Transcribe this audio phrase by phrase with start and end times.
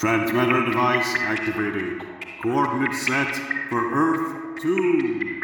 [0.00, 2.00] Transmitter device activated.
[2.42, 3.36] Coordinates set
[3.68, 5.42] for Earth 2.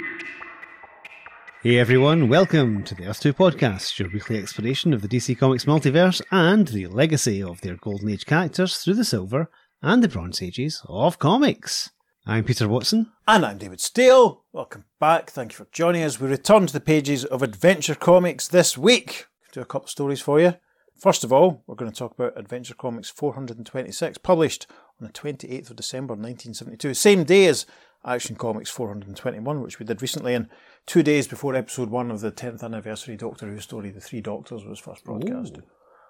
[1.62, 5.66] Hey everyone, welcome to the Earth 2 podcast, your weekly exploration of the DC Comics
[5.66, 9.50] multiverse and the legacy of their Golden Age characters through the Silver
[9.82, 11.90] and the Bronze Ages of comics.
[12.24, 13.12] I'm Peter Watson.
[13.28, 14.46] And I'm David Steele.
[14.54, 15.28] Welcome back.
[15.28, 16.18] Thank you for joining us.
[16.18, 19.26] We return to the pages of Adventure Comics this week.
[19.52, 20.54] Do a couple of stories for you.
[20.98, 24.66] First of all, we're going to talk about Adventure Comics 426, published
[25.00, 27.66] on the 28th of December 1972, same day as
[28.04, 30.48] Action Comics 421, which we did recently, and
[30.86, 34.64] two days before episode one of the 10th anniversary Doctor Who story, The Three Doctors,
[34.64, 35.58] was first broadcast.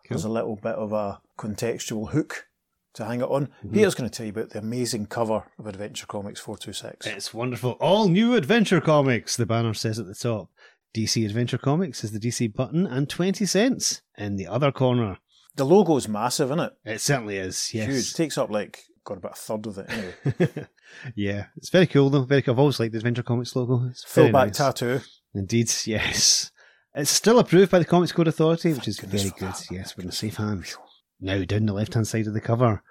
[0.08, 2.46] There's a little bit of a contextual hook
[2.94, 3.46] to hang it on.
[3.46, 3.74] Mm-hmm.
[3.74, 7.06] Peter's going to tell you about the amazing cover of Adventure Comics 426.
[7.06, 7.72] It's wonderful.
[7.72, 10.48] All new Adventure Comics, the banner says at the top.
[10.96, 15.18] DC Adventure Comics is the DC button and 20 cents in the other corner.
[15.54, 16.72] The logo's massive, isn't it?
[16.86, 17.88] It certainly is, yes.
[17.88, 18.10] Huge.
[18.10, 20.66] It takes up like, got about a third of it anyway.
[21.14, 22.22] yeah, it's very cool though.
[22.22, 22.54] Very cool.
[22.54, 23.86] I've always liked the Adventure Comics logo.
[23.90, 24.56] It's Full back nice.
[24.56, 25.00] tattoo.
[25.34, 26.50] Indeed, yes.
[26.94, 29.48] It's still approved by the Comics Code Authority, which is very good.
[29.50, 29.66] that.
[29.70, 30.78] Yes, we're in safe hands.
[31.20, 32.82] Now, down the left hand side of the cover.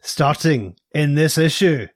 [0.00, 1.88] Starting in this issue.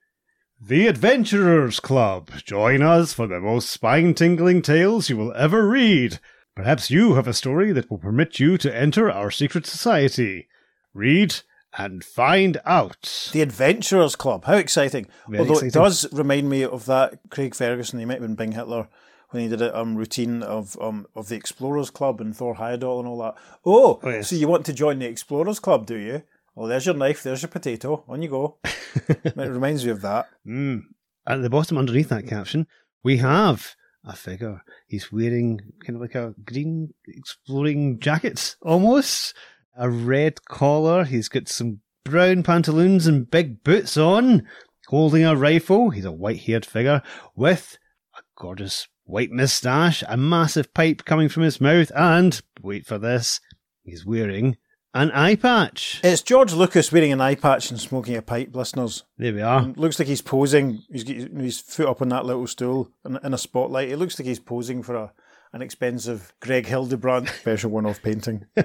[0.61, 2.31] The Adventurers Club.
[2.45, 6.19] Join us for the most spine tingling tales you will ever read.
[6.57, 10.49] Perhaps you have a story that will permit you to enter our secret society.
[10.93, 11.37] Read
[11.77, 13.31] and find out.
[13.33, 14.47] The Adventurers Club.
[14.47, 15.07] How exciting.
[15.29, 15.69] Very Although exciting.
[15.69, 18.89] it does remind me of that Craig Ferguson, he might have been Bing Hitler,
[19.31, 22.99] when he did a um, routine of um, of the Explorers Club and Thor Heyerdahl
[22.99, 23.37] and all that.
[23.65, 24.31] Oh, Oh, yes.
[24.31, 26.23] so you want to join the Explorers Club, do you?
[26.59, 28.57] Well, there's your knife, there's your potato, on you go.
[29.09, 30.29] it reminds me of that.
[30.45, 30.87] Mm.
[31.25, 32.67] At the bottom, underneath that caption,
[33.05, 34.63] we have a figure.
[34.89, 39.35] He's wearing kind of like a green exploring jacket, almost.
[39.77, 41.05] A red collar.
[41.05, 44.45] He's got some brown pantaloons and big boots on,
[44.89, 45.91] holding a rifle.
[45.91, 47.03] He's a white haired figure
[47.37, 47.79] with
[48.17, 53.41] a gorgeous white moustache, a massive pipe coming from his mouth, and, wait for this,
[53.85, 54.57] he's wearing
[54.99, 56.01] an eye patch.
[56.03, 59.05] It's George Lucas wearing an eye patch and smoking a pipe, listeners.
[59.17, 59.63] There we are.
[59.63, 60.83] Looks like he's posing.
[60.91, 63.91] He's got his foot up on that little stool in, in a spotlight.
[63.91, 65.13] It looks like he's posing for a
[65.55, 68.45] an expensive Greg Hildebrandt special one-off painting.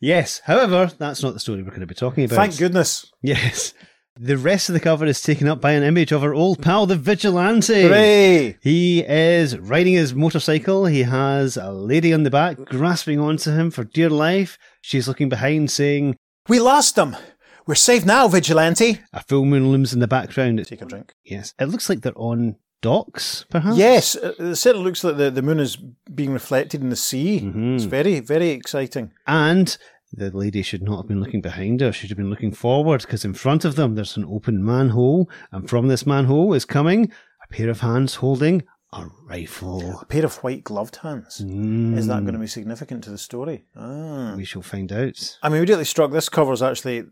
[0.00, 2.36] Yes, however, that's not the story we're going to be talking about.
[2.36, 3.12] Thank goodness.
[3.20, 3.74] Yes.
[4.20, 6.86] The rest of the cover is taken up by an image of our old pal,
[6.86, 7.82] the Vigilante.
[7.82, 8.58] Hooray!
[8.60, 10.86] He is riding his motorcycle.
[10.86, 14.58] He has a lady on the back grasping onto him for dear life.
[14.80, 16.16] She's looking behind, saying,
[16.48, 17.16] We lost them.
[17.64, 19.00] We're safe now, Vigilante.
[19.12, 20.66] A full moon looms in the background.
[20.66, 21.14] Take a drink.
[21.24, 21.54] Yes.
[21.60, 23.76] It looks like they're on docks, perhaps?
[23.76, 25.76] Yes, it it certainly looks like the, the moon is
[26.12, 27.40] being reflected in the sea.
[27.40, 27.76] Mhm.
[27.76, 29.12] It's very, very exciting.
[29.28, 29.76] And
[30.12, 31.92] the lady should not have been looking behind her.
[31.92, 35.28] She should have been looking forward because in front of them there's an open manhole.
[35.52, 37.12] And from this manhole is coming
[37.44, 39.98] a pair of hands holding a rifle.
[40.00, 41.40] A pair of white gloved hands.
[41.40, 42.24] Is that Mm.
[42.24, 43.64] going to be significant to the story?
[43.76, 44.34] Ah.
[44.36, 45.38] We shall find out.
[45.42, 46.10] I'm immediately struck.
[46.10, 47.04] This covers actually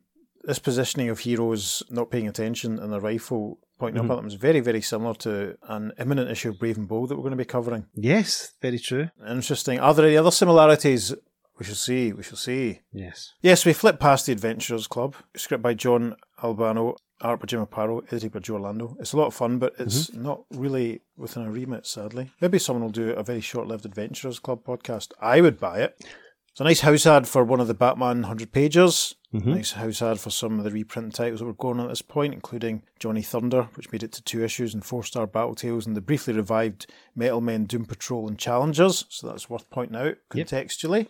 [0.44, 4.10] this positioning of heroes not paying attention and the rifle pointing Mm-hmm.
[4.10, 7.10] up at them is very, very similar to an imminent issue of Brave and Bold
[7.10, 7.84] that we're going to be covering.
[7.94, 9.10] Yes, very true.
[9.28, 9.78] Interesting.
[9.80, 11.12] Are there any other similarities?
[11.58, 12.12] We shall see.
[12.12, 12.80] We shall see.
[12.92, 13.32] Yes.
[13.40, 15.14] Yes, we flip past the Adventurers Club.
[15.36, 18.96] Script by John Albano, art by Jim Aparo, edited by Joe Orlando.
[19.00, 20.22] It's a lot of fun, but it's mm-hmm.
[20.22, 22.30] not really within our remit, sadly.
[22.40, 25.12] Maybe someone will do a very short-lived Adventurers Club podcast.
[25.20, 26.04] I would buy it.
[26.50, 29.14] It's a nice house ad for one of the Batman 100 pages.
[29.34, 29.54] Mm-hmm.
[29.54, 32.00] Nice house ad for some of the reprint titles that were going on at this
[32.00, 35.86] point, including Johnny Thunder, which made it to two issues, and Four Star Battle Tales,
[35.86, 39.04] and the briefly revived Metal Men, Doom Patrol, and Challengers.
[39.10, 41.08] So that's worth pointing out Yep.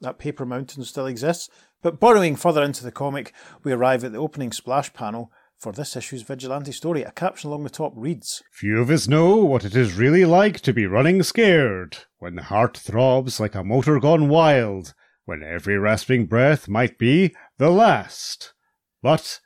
[0.00, 1.48] That paper mountain still exists.
[1.82, 3.32] But borrowing further into the comic,
[3.62, 7.02] we arrive at the opening splash panel for this issue's vigilante story.
[7.02, 10.60] A caption along the top reads Few of us know what it is really like
[10.60, 14.94] to be running scared, when the heart throbs like a motor gone wild,
[15.24, 18.54] when every rasping breath might be the last.
[19.02, 19.40] But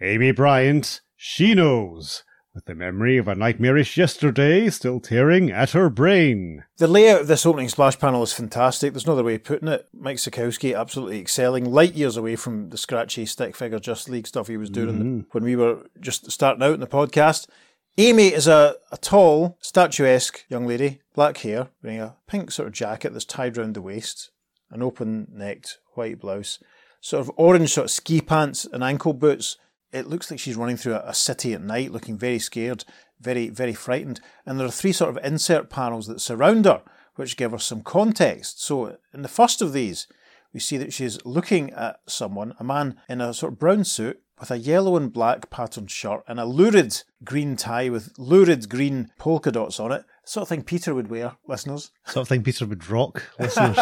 [0.00, 5.90] Amy Bryant, she knows, with the memory of a nightmarish yesterday still tearing at her
[5.90, 6.64] brain.
[6.76, 8.92] The layout of this opening splash panel is fantastic.
[8.92, 9.88] There's no other way of putting it.
[9.92, 14.46] Mike Sekowsky absolutely excelling, light years away from the scratchy stick figure Just League stuff
[14.46, 15.28] he was doing in the- mm-hmm.
[15.32, 17.48] when we were just starting out in the podcast.
[17.96, 22.74] Amy is a, a tall, statuesque young lady, black hair, wearing a pink sort of
[22.74, 24.30] jacket that's tied round the waist,
[24.70, 26.58] an open necked white blouse,
[27.00, 29.58] sort of orange sort of ski pants and ankle boots.
[29.94, 32.84] It looks like she's running through a, a city at night, looking very scared,
[33.20, 34.20] very, very frightened.
[34.44, 36.82] And there are three sort of insert panels that surround her,
[37.14, 38.62] which give her some context.
[38.62, 40.08] So, in the first of these,
[40.52, 44.20] we see that she's looking at someone, a man in a sort of brown suit,
[44.38, 49.10] with a yellow and black patterned shirt and a lurid green tie with lurid green
[49.18, 50.04] polka dots on it.
[50.24, 51.92] Sort of thing Peter would wear, listeners.
[52.06, 53.78] Sort of thing Peter would rock, listeners.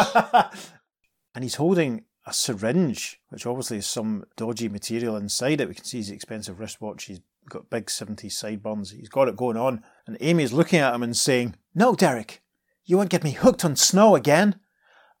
[1.33, 5.67] and he's holding a syringe, which obviously is some dodgy material inside it.
[5.67, 7.05] We can see his expensive wristwatch.
[7.05, 8.91] He's got big 70s sideburns.
[8.91, 9.83] He's got it going on.
[10.07, 12.41] And Amy's looking at him and saying, No, Derek,
[12.85, 14.59] you won't get me hooked on snow again.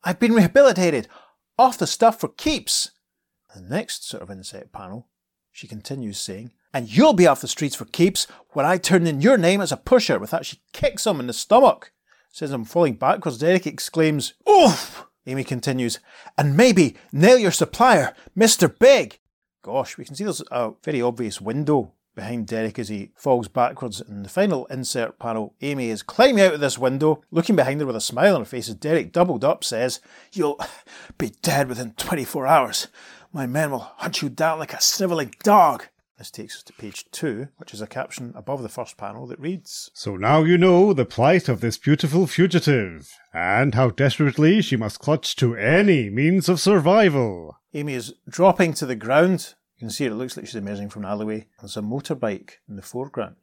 [0.03, 1.07] I've been rehabilitated.
[1.57, 2.91] Off the stuff for keeps.
[3.53, 5.07] The next sort of inset panel,
[5.51, 9.21] she continues saying, And you'll be off the streets for keeps when I turn in
[9.21, 10.17] your name as a pusher.
[10.19, 11.91] With that, she kicks him in the stomach.
[12.31, 13.37] Says I'm falling backwards.
[13.37, 15.05] Derek exclaims, Oof!
[15.25, 15.99] Amy continues,
[16.37, 18.73] and maybe nail your supplier, Mr.
[18.77, 19.19] Big.
[19.61, 24.01] Gosh, we can see there's a very obvious window behind Derek as he falls backwards.
[24.01, 27.87] In the final insert panel, Amy is climbing out of this window, looking behind her
[27.87, 29.99] with a smile on her face as Derek, doubled up, says,
[30.31, 30.59] You'll
[31.17, 32.87] be dead within 24 hours.
[33.31, 35.87] My men will hunt you down like a snivelling dog.
[36.23, 39.41] This takes us to page two, which is a caption above the first panel that
[39.41, 44.77] reads So now you know the plight of this beautiful fugitive, and how desperately she
[44.77, 47.57] must clutch to any means of survival.
[47.73, 49.55] Amy is dropping to the ground.
[49.75, 51.47] You can see it looks like she's emerging from an alleyway.
[51.59, 53.35] There's a motorbike in the foreground.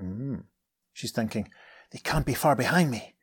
[0.00, 0.44] Mm.
[0.92, 1.50] She's thinking,
[1.90, 3.16] they can't be far behind me.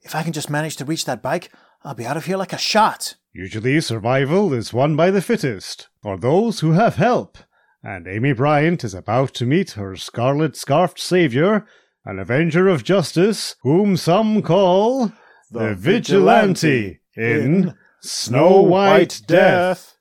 [0.00, 1.52] If I can just manage to reach that bike,
[1.84, 3.16] I'll be out of here like a shot.
[3.34, 7.36] Usually, survival is won by the fittest, or those who have help
[7.82, 11.66] and Amy Bryant is about to meet her scarlet scarfed savior,
[12.04, 15.12] an avenger of justice, whom some call
[15.50, 19.96] the, the vigilante, in Snow White Death.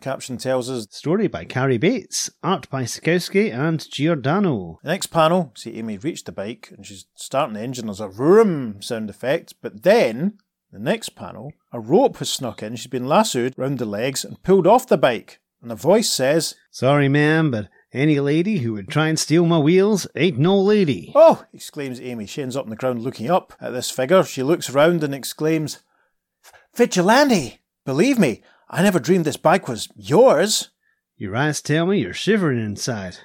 [0.00, 4.78] Caption tells us story by Cary Bates, art by Sekowsky and Giordano.
[4.82, 7.86] The next panel, see Amy reach the bike and she's starting the engine.
[7.86, 10.38] There's a vroom sound effect, but then
[10.70, 12.76] the next panel, a rope has snuck in.
[12.76, 15.40] She's been lassoed round the legs and pulled off the bike.
[15.66, 19.58] And the voice says, Sorry, ma'am, but any lady who would try and steal my
[19.58, 21.10] wheels ain't no lady.
[21.12, 21.44] Oh!
[21.52, 22.26] exclaims Amy.
[22.26, 24.22] She ends up on the ground looking up at this figure.
[24.22, 25.80] She looks round and exclaims,
[26.76, 27.62] Vigilante!
[27.84, 30.70] Believe me, I never dreamed this bike was yours.
[31.16, 33.16] Your eyes tell me you're shivering inside.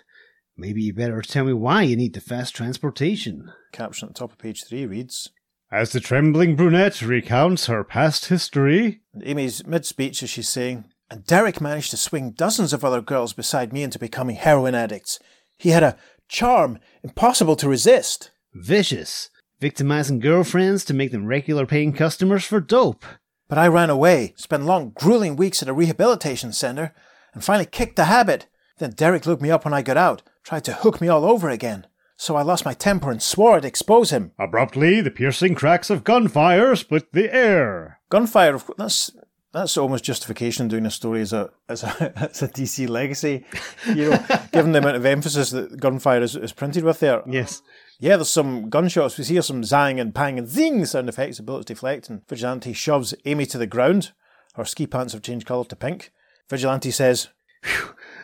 [0.57, 3.51] Maybe you better tell me why you need the fast transportation.
[3.71, 5.29] Caption at the top of page three reads
[5.71, 9.01] As the trembling brunette recounts her past history.
[9.13, 13.01] And Amy's mid speech as she's saying, and Derek managed to swing dozens of other
[13.01, 15.19] girls beside me into becoming heroin addicts.
[15.57, 15.97] He had a
[16.29, 18.31] charm impossible to resist.
[18.53, 19.29] Vicious,
[19.59, 23.03] victimizing girlfriends to make them regular paying customers for dope.
[23.49, 26.95] But I ran away, spent long, grueling weeks at a rehabilitation center,
[27.33, 28.47] and finally kicked the habit.
[28.77, 31.49] Then Derek looked me up when I got out, tried to hook me all over
[31.49, 31.87] again.
[32.15, 34.31] So I lost my temper and swore I'd expose him.
[34.39, 37.99] Abruptly, the piercing cracks of gunfire split the air.
[38.09, 39.11] Gunfire, of course,
[39.53, 43.45] that's almost justification doing a story as a as a as a DC legacy,
[43.87, 47.21] you know, given the amount of emphasis that gunfire is, is printed with there.
[47.27, 47.61] Yes.
[47.99, 49.17] Yeah, there's some gunshots.
[49.17, 51.37] We hear some zang and pang and zing sound effects.
[51.37, 54.11] The bullets deflect, and Vigilante shoves Amy to the ground.
[54.55, 56.11] Her ski pants have changed colour to pink.
[56.49, 57.29] Vigilante says,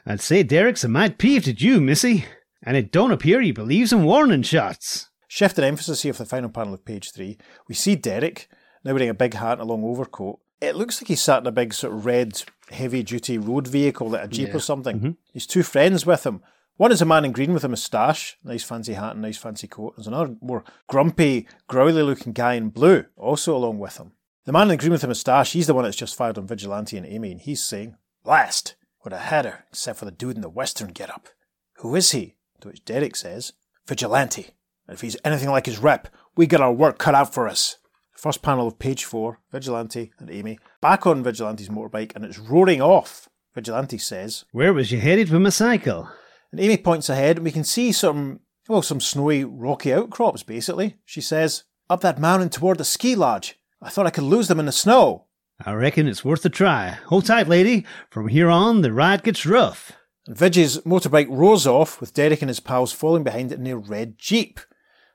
[0.05, 2.25] I'd say Derek's a mad peeved at you, missy,
[2.63, 5.09] and it don't appear he believes in warning shots.
[5.27, 7.37] Shift in emphasis here for the final panel of page three.
[7.67, 8.49] We see Derek,
[8.83, 11.47] now wearing a big hat and a long overcoat, it looks like he's sat in
[11.47, 14.55] a big sort of red heavy duty road vehicle, like a Jeep yeah.
[14.55, 14.97] or something.
[14.97, 15.11] Mm-hmm.
[15.31, 16.41] He's two friends with him.
[16.77, 19.67] One is a man in green with a moustache, nice fancy hat and nice fancy
[19.67, 19.95] coat.
[19.95, 24.11] There's another more grumpy, growly looking guy in blue, also along with him.
[24.45, 26.95] The man in green with the moustache, he's the one that's just fired on Vigilante
[26.95, 28.75] and Amy, and he's saying, Blast!
[28.99, 31.29] What a header, except for the dude in the western getup.
[31.77, 32.35] Who is he?
[32.61, 33.53] To which Derek says,
[33.87, 34.51] Vigilante.
[34.87, 37.77] And if he's anything like his rep, we got our work cut out for us.
[38.17, 42.81] First panel of page four Vigilante and Amy back on Vigilante's motorbike and it's roaring
[42.81, 43.29] off.
[43.53, 46.09] Vigilante says, Where was you headed with my cycle?
[46.51, 50.97] And Amy points ahead and we can see some, well, some snowy, rocky outcrops basically.
[51.05, 53.59] She says, Up that mountain toward the ski lodge.
[53.83, 55.25] I thought I could lose them in the snow.
[55.63, 56.97] I reckon it's worth a try.
[57.05, 57.85] Hold tight, lady.
[58.09, 59.91] From here on, the ride gets rough.
[60.25, 63.77] And Viggy's motorbike roars off with Derek and his pals falling behind it in a
[63.77, 64.59] red Jeep.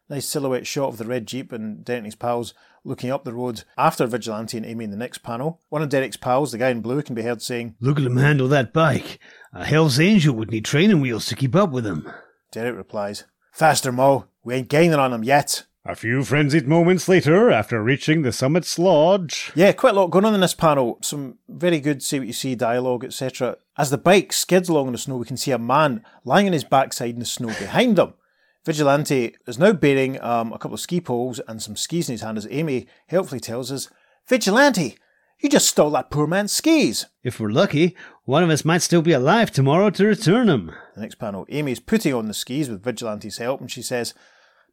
[0.08, 2.54] Nice silhouette shot of the red Jeep and Derek and his pals
[2.84, 5.60] looking up the road after Vigilante and Amy in the next panel.
[5.68, 8.16] One of Derek's pals, the guy in blue, can be heard saying, Look at him
[8.16, 9.18] handle that bike.
[9.52, 12.10] A Hell's Angel would need training wheels to keep up with him.
[12.50, 14.26] Derek replies, Faster, Mo.
[14.44, 15.64] We ain't gaining on him yet.
[15.84, 19.50] A few frenzied moments later, after reaching the summit's lodge.
[19.56, 20.98] Yeah, quite a lot going on in this panel.
[21.02, 23.56] Some very good see what you see dialogue, etc.
[23.76, 26.52] As the bike skids along in the snow, we can see a man lying on
[26.52, 28.14] his backside in the snow behind them.
[28.64, 32.22] Vigilante is now bearing um, a couple of ski poles and some skis in his
[32.22, 33.88] hand as Amy helpfully tells us,
[34.28, 34.96] Vigilante,
[35.40, 37.06] You just stole that poor man's skis.
[37.24, 40.70] If we're lucky, one of us might still be alive tomorrow to return them.
[40.94, 44.14] The next panel, Amy's putting on the skis with Vigilante's help, and she says,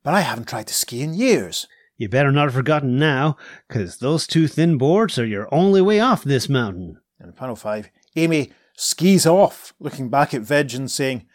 [0.03, 1.65] But I haven't tried to ski in years.
[1.98, 3.36] You better not have forgotten now,
[3.67, 7.00] 'cause those two thin boards are your only way off this mountain.
[7.19, 11.25] And in panel five, Amy skis off, looking back at Vig and saying,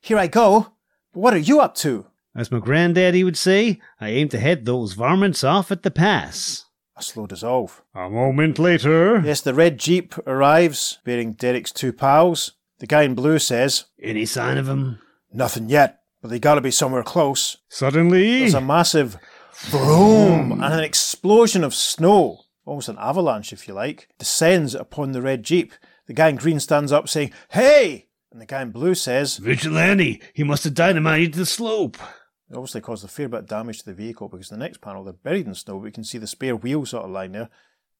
[0.00, 0.72] Here I go,
[1.12, 2.06] what are you up to?
[2.34, 6.66] As my granddaddy would say, I aim to head those varmints off at the pass.
[6.96, 7.82] A slow dissolve.
[7.94, 9.20] A moment later.
[9.20, 12.52] Yes, the red Jeep arrives, bearing Derek's two pals.
[12.78, 15.00] The guy in blue says, Any sign of him?
[15.32, 17.56] Nothing yet, but they gotta be somewhere close.
[17.68, 18.40] Suddenly.
[18.40, 19.16] There's a massive
[19.54, 25.22] vroom and an explosion of snow, almost an avalanche if you like, descends upon the
[25.22, 25.72] red Jeep.
[26.06, 28.06] The guy in green stands up saying, Hey!
[28.32, 30.20] And the guy in blue says, Vigilante!
[30.34, 31.96] He must have dynamited the slope.
[32.50, 34.80] It obviously caused a fair bit of damage to the vehicle because in the next
[34.80, 37.32] panel they're buried in snow, but you can see the spare wheel sort of lying
[37.32, 37.48] there.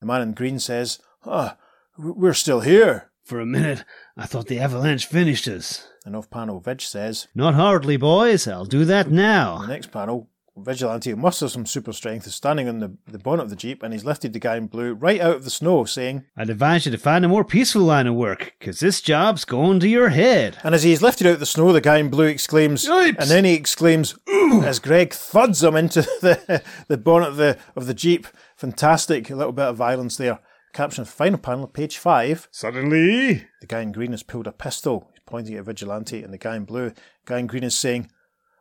[0.01, 1.57] The man in green says, Ah,
[1.99, 3.11] we're still here.
[3.23, 3.85] For a minute,
[4.17, 5.87] I thought the avalanche finished us.
[6.07, 8.49] And off panel, Vig says, Not hardly, boys.
[8.49, 9.67] I'll do that In the now.
[9.67, 13.51] next panel, Vigilante, who must some super strength, is standing on the, the bonnet of
[13.51, 16.25] the Jeep and he's lifted the guy in blue right out of the snow, saying,
[16.37, 19.81] I'd advise you to find a more peaceful line of work, 'cause this job's going
[19.81, 20.59] to your head.
[20.63, 23.17] And as he's lifted out of the snow, the guy in blue exclaims, Yipes!
[23.19, 24.63] and then he exclaims, Ooh!
[24.63, 28.27] as Greg thuds him into the, the bonnet of the, of the Jeep.
[28.57, 30.41] Fantastic, a little bit of violence there.
[30.73, 32.49] Caption final panel, page five.
[32.53, 33.47] Suddenly.
[33.61, 35.09] The guy in green has pulled a pistol.
[35.13, 36.93] He's pointing at Vigilante, and the guy in blue,
[37.25, 38.11] guy in green is saying,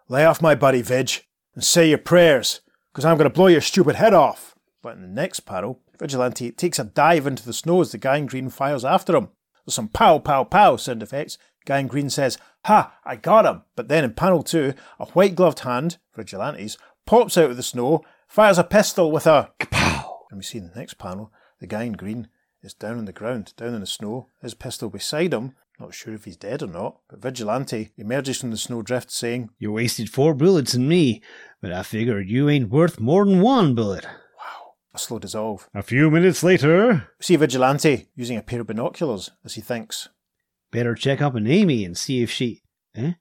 [0.07, 1.11] Lay off my buddy, Vig,
[1.55, 4.55] and say your prayers, because I'm going to blow your stupid head off.
[4.81, 8.17] But in the next panel, Vigilante takes a dive into the snow as the guy
[8.17, 9.29] in green fires after him.
[9.65, 11.37] There's some pow, pow, pow sound effects.
[11.65, 13.63] Guy in green says, Ha, I got him.
[13.75, 18.03] But then in panel two, a white gloved hand, Vigilante's, pops out of the snow,
[18.27, 20.05] fires a pistol with a kapow.
[20.31, 22.29] And we see in the next panel, the guy in green
[22.61, 25.53] is down on the ground, down in the snow, his pistol beside him.
[25.79, 29.71] Not sure if he's dead or not, but Vigilante emerges from the snowdrift saying, You
[29.71, 31.21] wasted four bullets in me,
[31.61, 34.03] but I figure you ain't worth more than one bullet.
[34.03, 35.69] Wow, a slow dissolve.
[35.73, 37.07] A few minutes later.
[37.19, 40.09] We see Vigilante using a pair of binoculars as he thinks,
[40.69, 42.61] Better check up on Amy and see if she.
[42.93, 43.13] Eh?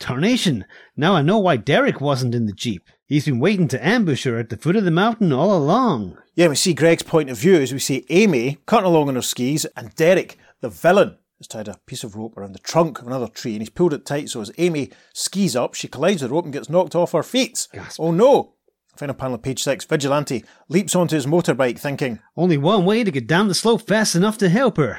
[0.00, 0.64] Tarnation!
[0.96, 2.88] Now I know why Derek wasn't in the Jeep.
[3.04, 6.16] He's been waiting to ambush her at the foot of the mountain all along.
[6.34, 9.22] Yeah, we see Greg's point of view as we see Amy cutting along on her
[9.22, 13.06] skis and Derek, the villain, has tied a piece of rope around the trunk of
[13.06, 16.30] another tree and he's pulled it tight so as Amy skis up, she collides with
[16.30, 17.68] the rope and gets knocked off her feet.
[17.72, 18.00] Gasp.
[18.00, 18.54] Oh no!
[18.96, 23.12] Final panel of page six, Vigilante leaps onto his motorbike thinking, Only one way to
[23.12, 24.98] get down the slope fast enough to help her.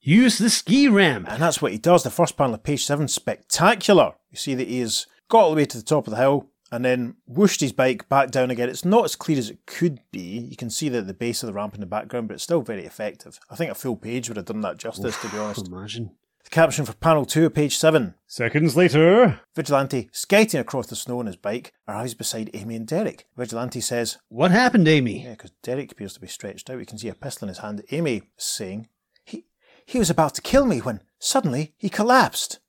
[0.00, 1.26] Use the ski ramp.
[1.30, 2.02] and that's what he does.
[2.02, 4.14] The first panel of page seven, spectacular.
[4.30, 6.50] You see that he has got all the way to the top of the hill
[6.72, 8.70] and then whooshed his bike back down again.
[8.70, 10.38] It's not as clear as it could be.
[10.50, 12.62] You can see that the base of the ramp in the background, but it's still
[12.62, 13.38] very effective.
[13.50, 15.68] I think a full page would have done that justice, to be honest.
[15.68, 16.12] Imagine.
[16.44, 18.14] The caption for panel two, page seven.
[18.26, 19.40] Seconds later.
[19.54, 23.26] Vigilante, skating across the snow on his bike, arrives beside Amy and Derek.
[23.36, 25.24] Vigilante says, What happened, Amy?
[25.24, 26.80] yeah, because Derek appears to be stretched out.
[26.80, 27.84] You can see a pistol in his hand.
[27.90, 28.88] Amy is saying,
[29.24, 29.44] he,
[29.84, 32.60] he was about to kill me when suddenly he collapsed.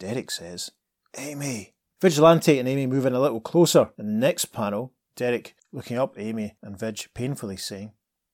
[0.00, 0.72] Derek says,
[1.16, 1.73] Amy.
[2.04, 3.88] Vigilante and Amy move in a little closer.
[3.96, 7.92] In the next panel, Derek looking up Amy and Vig painfully saying,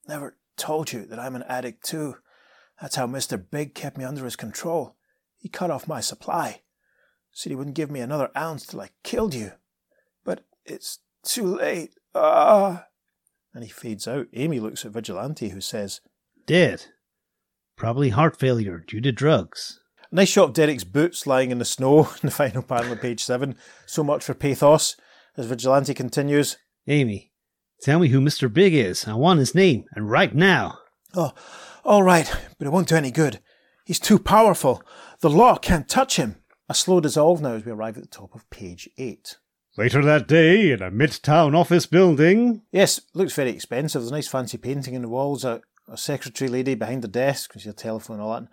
[0.09, 2.17] Never told you that I'm an addict too.
[2.83, 3.41] That's how Mr.
[3.41, 4.97] Big kept me under his control.
[5.37, 6.63] He cut off my supply.
[7.31, 9.53] Said he wouldn't give me another ounce till I killed you.
[10.25, 11.95] But it's too late.
[12.13, 12.87] Ah.
[13.55, 14.27] And he fades out.
[14.33, 16.01] Amy looks at Vigilante, who says,
[16.45, 16.87] Dead.
[17.77, 19.79] Probably heart failure due to drugs.
[20.13, 23.23] Nice shot of Derek's boots lying in the snow in the final panel of page
[23.23, 23.57] seven.
[23.87, 24.97] So much for pathos.
[25.37, 26.57] As Vigilante continues,
[26.89, 27.31] Amy,
[27.83, 28.53] tell me who Mr.
[28.53, 29.07] Big is.
[29.07, 30.79] I want his name, and right now.
[31.15, 31.33] Oh,
[31.85, 33.41] all right, but it won't do any good.
[33.87, 34.83] He's too powerful.
[35.21, 36.37] The law can't touch him.
[36.69, 39.37] A slow dissolve now as we arrive at the top of page eight.
[39.79, 42.63] Later that day, in a midtown office building.
[42.73, 44.03] Yes, looks very expensive.
[44.03, 47.55] There's a nice fancy painting in the walls, a, a secretary lady behind the desk,
[47.55, 48.49] with your telephone and all that.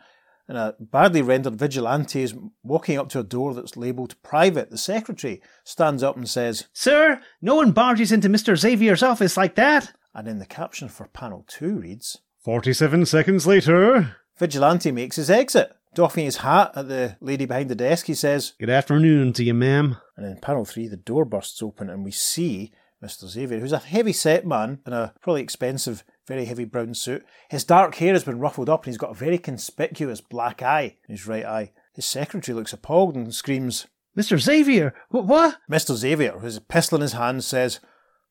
[0.47, 4.69] And a badly rendered vigilante is walking up to a door that's labelled private.
[4.69, 8.55] The secretary stands up and says, Sir, no one barges into Mr.
[8.57, 9.91] Xavier's office like that.
[10.15, 14.15] and in the caption for panel two reads, 47 seconds later.
[14.37, 15.73] Vigilante makes his exit.
[15.93, 19.53] Doffing his hat at the lady behind the desk, he says, Good afternoon to you,
[19.53, 19.97] ma'am.
[20.15, 22.71] and in panel three, the door bursts open and we see
[23.03, 23.25] Mr.
[23.27, 27.25] Xavier, who's a heavy set man in a probably expensive, very heavy brown suit.
[27.49, 30.97] His dark hair has been ruffled up and he's got a very conspicuous black eye
[31.07, 31.71] in his right eye.
[31.93, 34.37] His secretary looks appalled and screams, Mr.
[34.37, 35.57] Xavier, wh- what?
[35.71, 35.95] Mr.
[35.95, 37.79] Xavier, with a pistol in his hand, says,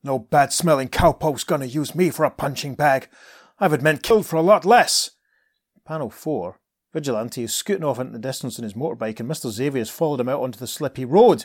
[0.04, 3.08] No bad smelling cowpoke's gonna use me for a punching bag.
[3.58, 5.12] I've had men killed for a lot less.
[5.86, 6.60] Panel 4.
[6.92, 9.50] Vigilante is scooting off into the distance in his motorbike, and Mr.
[9.50, 11.44] Xavier has followed him out onto the slippy road,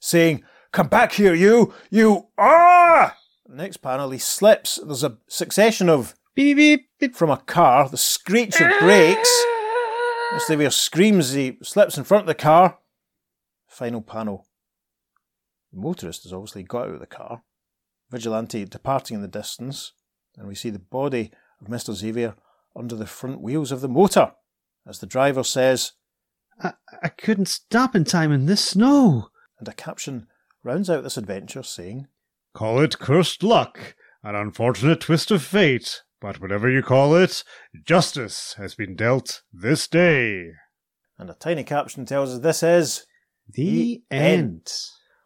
[0.00, 0.42] saying,
[0.72, 1.74] Come back here, you!
[1.90, 2.28] You!
[2.38, 3.16] Ah!
[3.52, 4.80] Next panel, he slips.
[4.82, 7.14] There's a succession of Beep, beep, beep.
[7.14, 9.44] from a car, the screech of brakes.
[10.32, 10.46] Mr.
[10.46, 12.78] Xavier screams he slips in front of the car.
[13.68, 14.46] Final panel.
[15.72, 17.42] The motorist has obviously got out of the car.
[18.10, 19.92] Vigilante departing in the distance,
[20.38, 21.30] and we see the body
[21.60, 21.92] of Mr.
[21.92, 22.34] Xavier
[22.74, 24.32] under the front wheels of the motor.
[24.86, 25.92] As the driver says,
[26.62, 29.28] I, I couldn't stop in time in this snow.
[29.58, 30.26] and a caption
[30.64, 32.06] rounds out this adventure saying,
[32.54, 37.42] Call it cursed luck, an unfortunate twist of fate, but whatever you call it,
[37.84, 40.50] justice has been dealt this day.
[41.18, 43.06] and a tiny caption tells us this is.
[43.48, 44.70] The The end.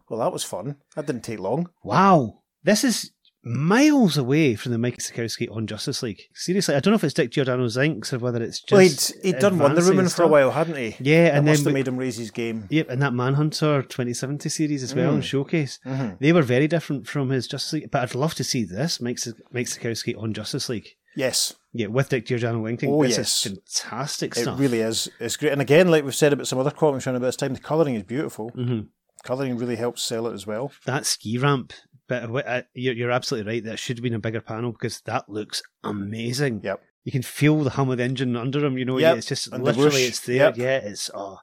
[0.08, 0.76] Well, that was fun.
[0.94, 1.68] That didn't take long.
[1.82, 2.42] Wow.
[2.62, 3.12] This is
[3.46, 6.22] miles away from the Mike Sekowsky on Justice League.
[6.34, 8.72] Seriously, I don't know if it's Dick Giordano's inks or whether it's just.
[8.72, 10.96] well, he'd, he'd done Wonder Woman for a while, hadn't he?
[10.98, 12.66] Yeah, That and must then have made him raise his game.
[12.70, 15.14] Yep, and that Manhunter 2070 series as well, Mm.
[15.14, 15.78] and Showcase.
[15.86, 16.18] Mhm.
[16.18, 19.18] They were very different from his Justice League, but I'd love to see this Mike,
[19.52, 20.88] Mike Sekowsky on Justice League.
[21.14, 22.90] Yes, Yeah, with Dick Giordano inking.
[22.90, 23.46] Oh, this yes.
[23.46, 24.58] is fantastic stuff.
[24.58, 25.08] it really is.
[25.20, 25.52] It's great.
[25.52, 27.94] And again, like we've said about some other comics around about this time, the colouring
[27.94, 28.48] is beautiful.
[28.50, 28.80] hmm
[29.24, 30.70] Colouring really helps sell it as well.
[30.84, 31.72] That ski ramp,
[32.08, 33.64] but you're, you're absolutely right.
[33.64, 36.60] That should have been a bigger panel because that looks amazing.
[36.64, 36.80] Yep.
[37.04, 38.76] You can feel the hum of the engine under him.
[38.78, 40.36] You know, Yep, it's just and literally whoosh, it's there.
[40.36, 40.56] yep.
[40.56, 41.38] Yeah, it's oh,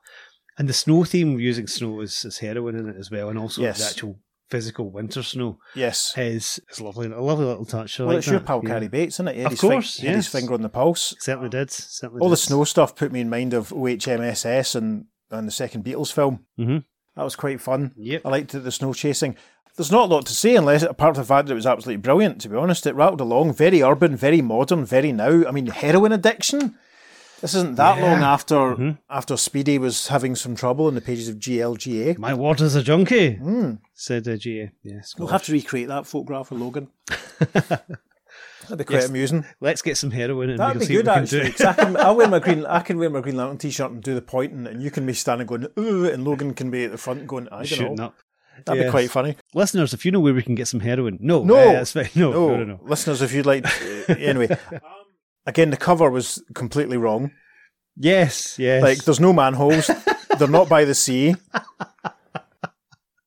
[0.57, 3.61] and the snow theme using snow is, is heroin in it as well, and also
[3.61, 3.79] Yes.
[3.79, 6.13] the actual physical winter snow Yes.
[6.17, 7.07] is is lovely.
[7.07, 7.99] A lovely little touch.
[7.99, 8.45] I Well, like it's your that.
[8.45, 8.69] pal Yeah.
[8.71, 9.35] Cary Bates, isn't it?
[9.37, 11.15] He Of course, he had his finger on the pulse.
[11.19, 11.71] Certainly did.
[11.71, 15.83] Certainly All the snow stuff put me in mind of OHMSS and, and the second
[15.85, 16.45] Beatles film.
[16.59, 16.83] Mhm.
[17.15, 17.93] That was quite fun.
[17.95, 18.21] Yep.
[18.25, 19.35] I liked the, the snow chasing.
[19.75, 22.01] There's not a lot to say unless, apart from the fact that it was absolutely
[22.01, 22.85] brilliant, to be honest.
[22.85, 25.43] It rattled along, very urban, very modern, very now.
[25.47, 26.75] I mean, heroin addiction.
[27.41, 28.03] This isn't that Yeah.
[28.03, 28.99] long after Mhm.
[29.09, 32.15] after Speedy was having some trouble in the pages of GLGA.
[32.17, 33.79] My water's a junkie, Mm.
[33.93, 34.71] said uh, GA.
[34.83, 35.13] Yes.
[35.17, 36.87] We'll have to recreate that photograph for Logan.
[37.53, 39.09] That'd be quite Yes.
[39.09, 39.45] amusing.
[39.59, 41.53] Let's get some heroin and That'd we'll be good actually.
[41.67, 42.65] I can, I'll wear my green.
[42.65, 45.13] I can wear my Green Lantern t-shirt and do the pointing, and you can be
[45.13, 47.67] standing going, "Ooh," and Logan can be at the front going, "I do.
[47.69, 48.15] don't Shooting know." up.
[48.65, 49.35] That'd be quite funny.
[49.53, 51.55] Listeners, if you know where we can get some heroin, no, No.
[51.55, 52.09] uh, that's fine.
[52.15, 53.65] No, No, no, no, listeners, if you'd like,
[54.09, 54.47] anyway.
[55.45, 57.31] Again, the cover was completely wrong.
[57.97, 58.81] Yes, yes.
[58.81, 59.89] Like, there's no manholes.
[60.39, 61.35] They're not by the sea.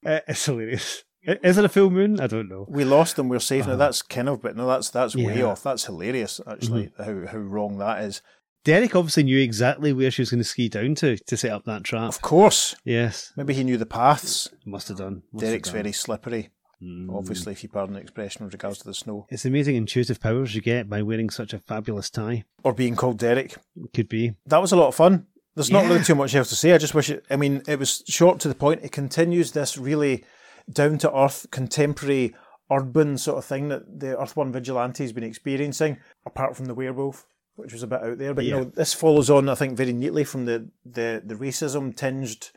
[0.05, 1.03] Uh, it's hilarious.
[1.25, 2.21] Is it a full moon?
[2.21, 2.65] I don't know.
[2.69, 3.29] We lost them.
[3.29, 3.73] We're safe now.
[3.73, 3.79] Uh-huh.
[3.79, 5.31] That's kind of, but no, that's that's way Yeah.
[5.31, 5.47] Mm-hmm.
[5.49, 5.63] off.
[5.65, 6.41] That's hilarious.
[6.47, 8.23] Actually, how how wrong that is.
[8.67, 11.65] Derek obviously knew exactly where she was going to ski down to to set up
[11.67, 12.09] that trap.
[12.09, 14.51] Of course, Yes, maybe he knew the paths.
[14.65, 15.23] must have done.
[15.33, 15.83] Must Derek's have done.
[15.85, 16.51] very slippery.
[16.83, 17.17] Mm.
[17.17, 20.55] Obviously, if you pardon the expression with regards to the snow It's amazing intuitive powers
[20.55, 22.45] you get by wearing such a fabulous tie.
[22.65, 23.57] or being called Derek.
[23.95, 24.35] Could be.
[24.47, 25.27] that was a lot of fun.
[25.55, 25.93] There's not Yeah.
[25.93, 26.73] really too much else to say.
[26.73, 27.25] I just wish it.
[27.31, 28.85] I mean, it was short to the point.
[28.85, 30.23] It continues this really
[30.71, 32.35] down to earth, contemporary,
[32.71, 36.75] urban sort of thing that the Earth One vigilante has been experiencing, apart from the
[36.75, 37.25] werewolf,
[37.57, 38.35] which was a bit out there.
[38.35, 41.95] But you know, this follows on, I think, very neatly from the the, the racism
[41.97, 42.51] tinged,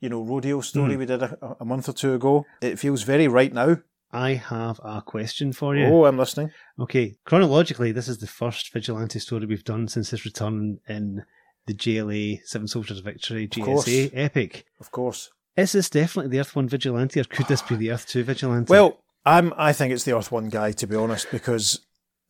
[0.00, 0.98] you know, rodeo story Hmm.
[0.98, 2.44] we did a, a month or two ago.
[2.60, 3.78] It feels very right now.
[4.12, 5.86] I have a question for you.
[5.86, 6.50] Oh, I'm listening.
[6.80, 11.22] Okay, chronologically, this is the first vigilante story we've done since his return in
[11.66, 13.86] the JLA Seven Soldiers of Victory course.
[13.86, 14.64] JSA epic.
[14.80, 15.30] Of course.
[15.56, 18.70] Is this definitely the Earth One vigilante, or could this be the Earth Two vigilante?
[18.70, 19.52] Well, I'm.
[19.56, 21.80] I think it's the Earth One guy, to be honest, because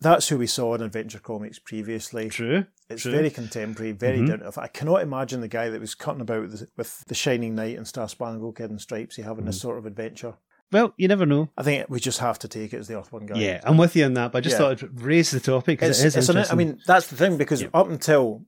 [0.01, 2.29] that's who we saw in Adventure Comics previously.
[2.29, 2.67] true.
[2.89, 3.13] It's True.
[3.13, 4.29] very contemporary, very Mhm.
[4.29, 4.59] down to earth.
[4.59, 7.87] I cannot imagine the guy that was cutting about with, with the Shining Knight and
[7.87, 9.17] Star Spangled Kid and Stripes.
[9.17, 9.49] Stripesy having Mm.
[9.49, 10.35] this sort of adventure.
[10.73, 11.51] Well, you never know.
[11.57, 13.39] I think we just have to take it as the Earth One guy.
[13.39, 14.59] Yeah, I'm with you on that, but I just Yeah.
[14.75, 17.37] thought I'd raise the topic because it is it's an, I mean, that's the thing
[17.37, 18.45] because up until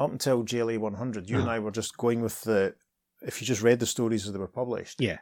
[0.00, 1.54] up until JLA 100, you and Uh-huh.
[1.56, 2.74] I were just going with the.
[3.22, 5.18] If you just read the stories as they were published, Yeah.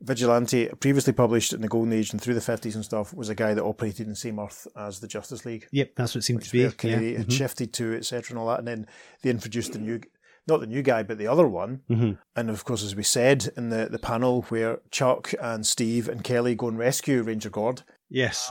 [0.00, 3.34] Vigilante, previously published in the Golden Age and through the 50s and stuff, was a
[3.34, 5.66] guy that operated in the same Earth as the Justice League.
[5.72, 6.64] Yep, that's what it seemed to be.
[6.64, 7.18] where yeah.
[7.18, 8.60] had mhm, shifted to, etc., and all that.
[8.60, 8.86] And then
[9.22, 10.00] they introduced the new,
[10.46, 11.80] not the new guy, but the other one.
[11.90, 12.18] mhm.
[12.36, 16.22] And of course, as we said in the, the panel where Chuck and Steve and
[16.22, 18.50] Kelly go and rescue Ranger Gord, Yes.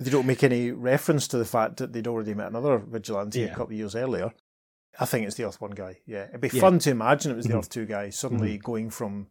[0.00, 3.48] they don't make any reference to the fact that they'd already met another vigilante a
[3.50, 4.32] couple of years earlier.
[4.98, 5.98] I think it's the Earth One guy.
[6.06, 6.60] Yeah, it'd be Yeah.
[6.60, 7.58] fun to imagine it was the Mhm.
[7.58, 9.28] Earth Two guy suddenly going from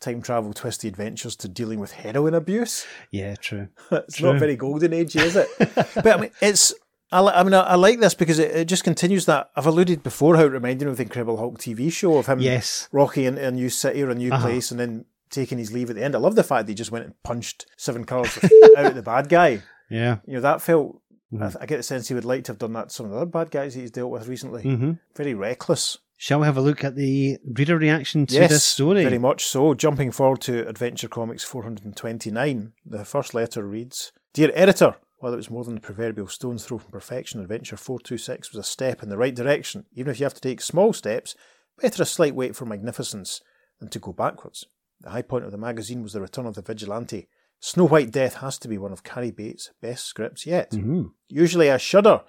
[0.00, 2.86] time travel twisty adventures to dealing with heroin abuse.
[3.10, 3.68] yeah, true.
[3.92, 4.32] it's True.
[4.32, 5.48] not very golden age, is it?
[5.94, 6.74] but I mean, it's.
[7.12, 9.50] I, li- I mean, I, I like this because it, it just continues that.
[9.56, 12.38] I've alluded before how it reminded me of the Incredible Hulk TV show of him
[12.38, 12.88] Yes.
[12.92, 14.46] Rocky in a new city or a new Uh-huh.
[14.46, 16.14] place and then taking his leave at the end.
[16.14, 18.38] I love the fact that he just went and punched seven colours
[18.76, 19.62] out of the bad guy.
[19.90, 20.18] Yeah.
[20.24, 21.02] You know, that felt
[21.34, 23.06] I, th- I get the sense he would like to have done that to some
[23.06, 24.62] of the other bad guys that he's dealt with recently.
[24.62, 24.92] Mm-hmm.
[25.16, 25.98] Very reckless.
[26.22, 29.04] Shall we have a look at the reader reaction to yes, this story?
[29.04, 29.72] very much so.
[29.72, 35.48] Jumping forward to Adventure Comics 429, the first letter reads Dear editor, while it was
[35.48, 39.16] more than the proverbial stone's throw from perfection, Adventure 426 was a step in the
[39.16, 39.86] right direction.
[39.94, 41.34] Even if you have to take small steps,
[41.80, 43.40] better a slight wait for magnificence
[43.78, 44.66] than to go backwards.
[45.00, 47.28] The high point of the magazine was the return of the vigilante.
[47.60, 50.72] Snow White Death has to be one of Cary Bates' best scripts yet.
[50.72, 51.04] Mm-hmm.
[51.28, 52.20] Usually I shudder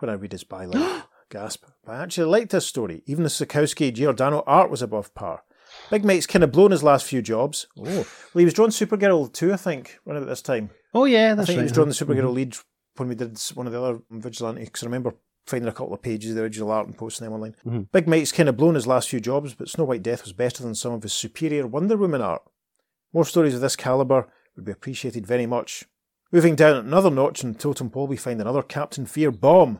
[0.00, 1.04] when I read his byline.
[1.30, 1.64] Gasp.
[1.84, 3.02] But I actually liked this story.
[3.06, 5.42] Even the Sekowsky Giordano art was above par.
[5.90, 7.66] Big Mike's kind of blown his last few jobs.
[7.78, 7.82] Oh.
[7.84, 10.70] Well, he was drawing Supergirl too, I think, around about this time.
[10.94, 11.62] Oh yeah, that's I think right.
[11.62, 11.94] he was drawing the?
[11.94, 12.56] Supergirl lead
[12.96, 15.14] when we did one of the other Vigilante, because I remember
[15.46, 17.54] finding a couple of pages of the original art and posting them online.
[17.66, 17.90] Mhm.
[17.92, 20.62] Big Mike's kind of blown his last few jobs, but Snow White Death was better
[20.62, 22.42] than some of his superior Wonder Woman art.
[23.12, 25.84] More stories of this calibre would be appreciated very much.
[26.32, 29.78] Moving down another notch in Totem Pole, we find another Captain Fear bomb.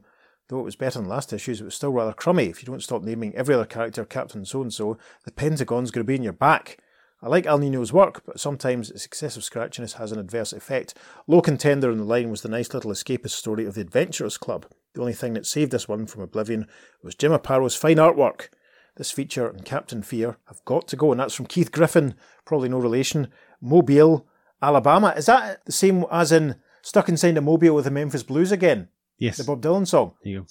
[0.48, 2.46] Though it was better than last issues, it was still rather crummy.
[2.46, 6.04] If you don't stop naming every other character Captain so and so, the Pentagon's going
[6.04, 6.78] to be in your back.
[7.20, 10.94] I like Al Nino's work, but sometimes its excessive scratchiness has an adverse effect.
[11.26, 14.66] Low contender in the line was the nice little escapist story of the Adventurers Club.
[14.94, 16.66] The only thing that saved this one from oblivion
[17.02, 18.48] was Jim Aparo's fine artwork.
[18.96, 22.68] This feature and Captain Fear have got to go, and that's from Keith Griffin, probably
[22.68, 23.28] no relation.
[23.60, 24.26] Mobile,
[24.62, 25.12] Alabama.
[25.16, 28.88] Is that the same as in Stuck Inside a Mobile with the Memphis Blues again?
[29.18, 29.36] Yes.
[29.36, 30.14] The Bob Dylan song?
[30.22, 30.46] There you go.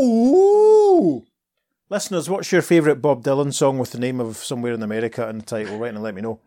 [0.00, 1.24] Ooh!
[1.90, 5.38] Listeners, what's your favourite Bob Dylan song with the name of somewhere in America in
[5.38, 5.78] the title?
[5.78, 6.40] Write and let me know.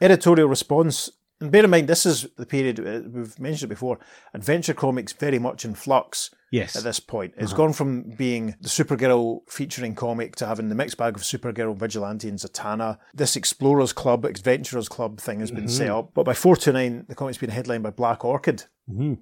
[0.00, 1.10] Editorial response.
[1.40, 4.00] And bear in mind, this is the period, uh, we've mentioned it before,
[4.34, 6.74] Adventure Comics very much in flux Yes.
[6.74, 7.34] at this point.
[7.36, 7.56] It's Uh-huh.
[7.66, 12.28] gone from being the Supergirl featuring comic to having the mixed bag of Supergirl, Vigilante,
[12.28, 12.98] and Zatanna.
[13.14, 15.68] This Explorers Club, Adventurers Club thing has been Mm-hmm.
[15.68, 16.10] set up.
[16.12, 18.64] But by 429, the comic's been headlined by Black Orchid.
[18.90, 19.18] Mhm.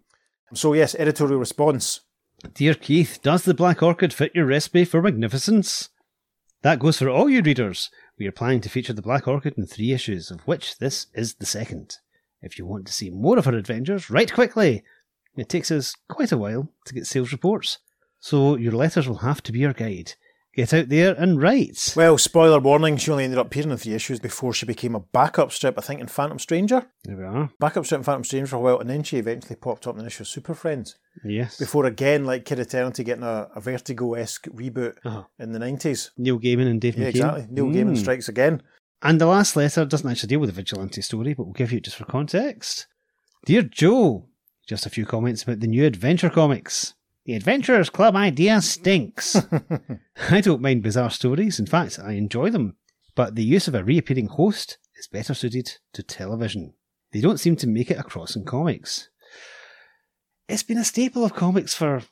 [0.54, 2.00] So, yes, editorial response.
[2.54, 5.88] Dear Keith, does the Black Orchid fit your recipe for magnificence?
[6.62, 7.90] That goes for all you readers.
[8.18, 11.34] We are planning to feature the Black Orchid in three issues, of which this is
[11.34, 11.98] the second.
[12.42, 14.84] If you want to see more of her adventures, write quickly.
[15.36, 17.78] It takes us quite a while to get sales reports,
[18.20, 20.14] so your letters will have to be our guide.
[20.56, 21.92] Get out there and write.
[21.94, 25.00] Well, spoiler warning, she only ended up appearing in three issues before she became a
[25.00, 26.86] backup strip, I think, in Phantom Stranger.
[27.04, 27.50] There we are.
[27.60, 30.00] Backup strip in Phantom Stranger for a while, and then she eventually popped up in
[30.00, 30.96] an issue of Super Friends.
[31.24, 31.58] Yes.
[31.58, 35.24] Before again, like Kid Eternity, getting a, a Vertigo esque reboot Uh-huh.
[35.38, 36.10] in the 90s.
[36.16, 37.08] Neil Gaiman and Dave Yeah, McKean.
[37.10, 37.46] exactly.
[37.50, 37.98] Neil Gaiman Mm.
[37.98, 38.62] strikes again.
[39.02, 41.78] And the last letter doesn't actually deal with the vigilante story, but we'll give you
[41.78, 42.86] it just for context.
[43.44, 44.26] Dear Joe,
[44.66, 46.94] just a few comments about the new adventure comics.
[47.26, 49.36] The Adventurers Club idea stinks.
[50.30, 52.76] I don't mind bizarre stories, in fact, I enjoy them.
[53.16, 56.74] But the use of a reappearing host is better suited to television.
[57.12, 59.08] They don't seem to make it across in comics.
[60.48, 62.02] It's been a staple of comics for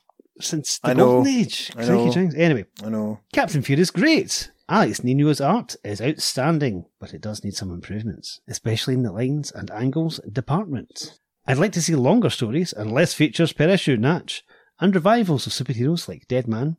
[0.41, 1.05] since the I know.
[1.05, 1.71] golden age.
[1.77, 2.11] I know.
[2.35, 3.21] Anyway, I know.
[3.31, 4.51] Captain Fear is great.
[4.67, 9.49] Alex Nino's art is outstanding, but it does need some improvements, especially in the lines
[9.49, 11.19] and angles department.
[11.47, 14.43] I'd like to see longer stories and less features per issue, Natch,
[14.79, 16.77] and revivals of superheroes like Deadman,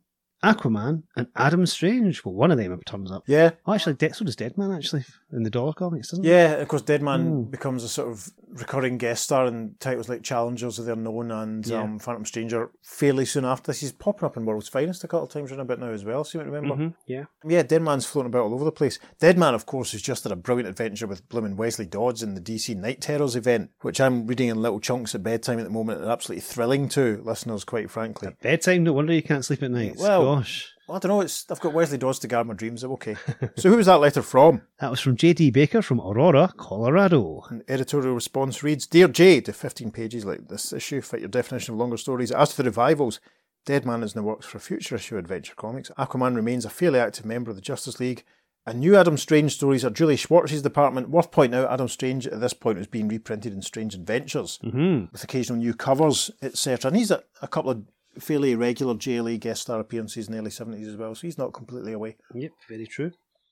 [0.53, 2.23] Aquaman, and Adam Strange.
[2.23, 3.23] Well, one of them turns up.
[3.27, 6.29] Yeah, Oh, actually, De- so does Deadman, actually, in the Dollar Comics, doesn't it?
[6.29, 6.53] yeah.
[6.53, 7.51] Of course, Deadman Mm.
[7.51, 11.67] becomes a sort of recurring guest star in titles like Challengers of the Unknown and
[11.67, 11.81] Yeah.
[11.81, 13.81] um, Phantom Stranger fairly soon after this.
[13.81, 16.23] He's popping up in World's Finest a couple of times around about now as well,
[16.23, 16.75] see what I remember?
[16.75, 17.25] Mhm, yeah.
[17.45, 18.99] Yeah, Deadman's floating about all over the place.
[19.19, 22.41] Deadman, of course, has just had a brilliant adventure with Bloomin' Wesley Dodds in the
[22.41, 26.01] DC Night Terrors event, which I'm reading in little chunks at bedtime at the moment
[26.01, 28.29] and absolutely thrilling to listeners, quite frankly.
[28.41, 29.97] Bedtime, no wonder you can't sleep at night.
[29.97, 30.73] Well- Gosh.
[30.87, 33.15] Well, I don't know, it's I've got Wesley Dodds to guard my dreams, I'm okay.
[33.57, 34.61] so who was that letter from?
[34.79, 35.51] That was from J.D.
[35.51, 37.43] Baker from Aurora, Colorado.
[37.49, 41.79] An editorial response reads Dear to 15 pages like this issue, fit your definition of
[41.79, 42.31] longer stories.
[42.31, 43.19] As to the revivals,
[43.65, 45.91] Deadman is in the works for a future issue of Adventure Comics.
[45.97, 48.23] Aquaman remains a fairly active member of the Justice League.
[48.65, 51.09] And new Adam Strange stories are Julie Schwartz's department.
[51.09, 55.05] Worth pointing out, Adam Strange at this point was being reprinted in Strange Adventures hmm
[55.11, 56.89] with occasional new covers, etc.
[56.89, 57.83] And he's a, a couple of
[58.21, 61.53] fairly regular JLA guest star appearances in the early 70s as well, so he's not
[61.53, 62.17] completely away.
[62.33, 63.11] Yep, very true.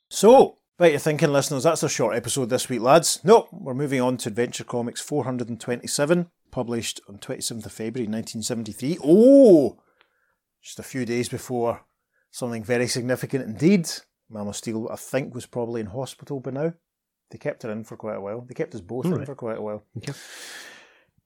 [0.09, 3.19] So, right, you're thinking, listeners, that's a short episode this week, lads.
[3.23, 8.99] No, we're moving on to Adventure Comics 427, published on 27th of February 1973.
[9.03, 9.77] Oh,
[10.61, 11.81] just a few days before
[12.31, 13.89] something very significant indeed.
[14.29, 16.73] Mama Steele, I think, was probably in hospital by now.
[17.31, 18.41] They kept her in for quite a while.
[18.41, 19.27] They kept us both in Alright.
[19.27, 19.83] for quite a while.
[19.97, 20.13] Okay.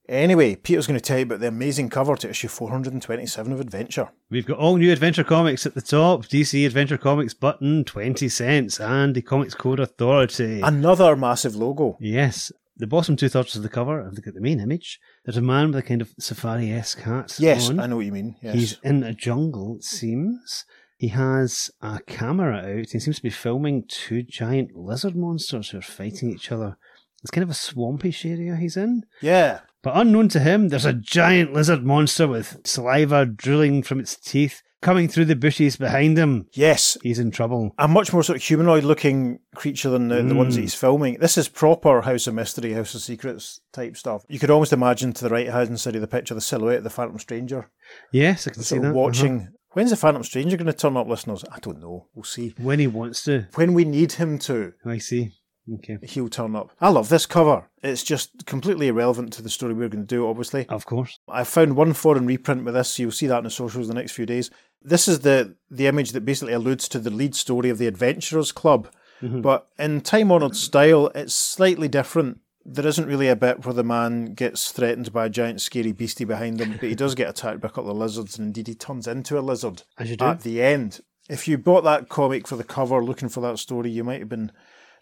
[0.09, 4.09] Anyway, Peter's going to tell you about the amazing cover to issue 427 of Adventure.
[4.31, 8.79] We've got all new Adventure Comics at the top, DC Adventure Comics button, 20 cents,
[8.79, 10.61] and the Comics Code Authority.
[10.61, 11.95] Another massive logo.
[11.99, 12.51] yes.
[12.75, 15.41] the bottom two thirds of the cover, if look at the main image, there's a
[15.43, 17.35] man with a kind of safari esque hat.
[17.37, 17.79] Yes, on.
[17.79, 18.35] I know what you mean.
[18.41, 18.55] Yes.
[18.55, 20.65] He's in a jungle, it seems.
[20.97, 22.89] He has a camera out.
[22.89, 26.77] He seems to be filming two giant lizard monsters who are fighting each other.
[27.21, 29.03] It's kind of a swampish area he's in.
[29.21, 29.59] yeah.
[29.81, 34.61] But unknown to him, there's a giant lizard monster with saliva drooling from its teeth
[34.81, 36.47] coming through the bushes behind him.
[36.53, 36.97] Yes.
[37.03, 37.73] He's in trouble.
[37.77, 40.63] A much more sort of humanoid looking creature than the, the ones that Mm.
[40.63, 41.17] he's filming.
[41.19, 44.23] This is proper House of Mystery, House of Secrets type stuff.
[44.29, 46.83] You could almost imagine to the right hand side of the picture the silhouette of
[46.85, 47.69] the Phantom Stranger.
[48.13, 48.85] Yes, I can see that.
[48.87, 48.93] uh-huh.
[48.93, 49.49] watching.
[49.73, 51.45] When's the Phantom Stranger going to turn up, listeners?
[51.51, 52.07] I don't know.
[52.15, 52.55] We'll see.
[52.57, 53.47] When he wants to.
[53.55, 55.31] When we need him to, I see.
[55.75, 55.97] Okay.
[56.03, 56.71] he'll turn up.
[56.81, 57.69] I love this cover.
[57.83, 60.65] It's just completely irrelevant to the story we're going to do, obviously.
[60.69, 61.19] Of course.
[61.27, 63.93] I found one foreign reprint with this, so you'll see that in the socials the
[63.93, 64.49] next few days.
[64.81, 68.51] This is the the image that basically alludes to the lead story of the Adventurers
[68.51, 68.87] Club,
[69.21, 69.41] Mhm.
[69.41, 72.39] but in time honoured style, it's slightly different.
[72.65, 76.23] There isn't really a bit where the man gets threatened by a giant scary beastie
[76.25, 78.75] behind him, but he does get attacked by a couple of lizards, and indeed he
[78.75, 80.25] turns into a lizard As you do.
[80.25, 81.01] at the end.
[81.29, 84.29] If you bought that comic for the cover looking for that story, you might have
[84.29, 84.51] been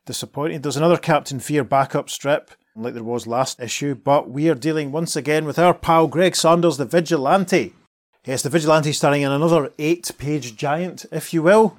[0.08, 0.64] disappointed.
[0.64, 4.92] There's another Captain Fear backup strip, like there was last issue, but we are dealing
[4.92, 7.74] once again with our pal Greg Saunders, the Vigilante.
[8.26, 11.78] Yes, the Vigilante starring in another eight page giant, if you will.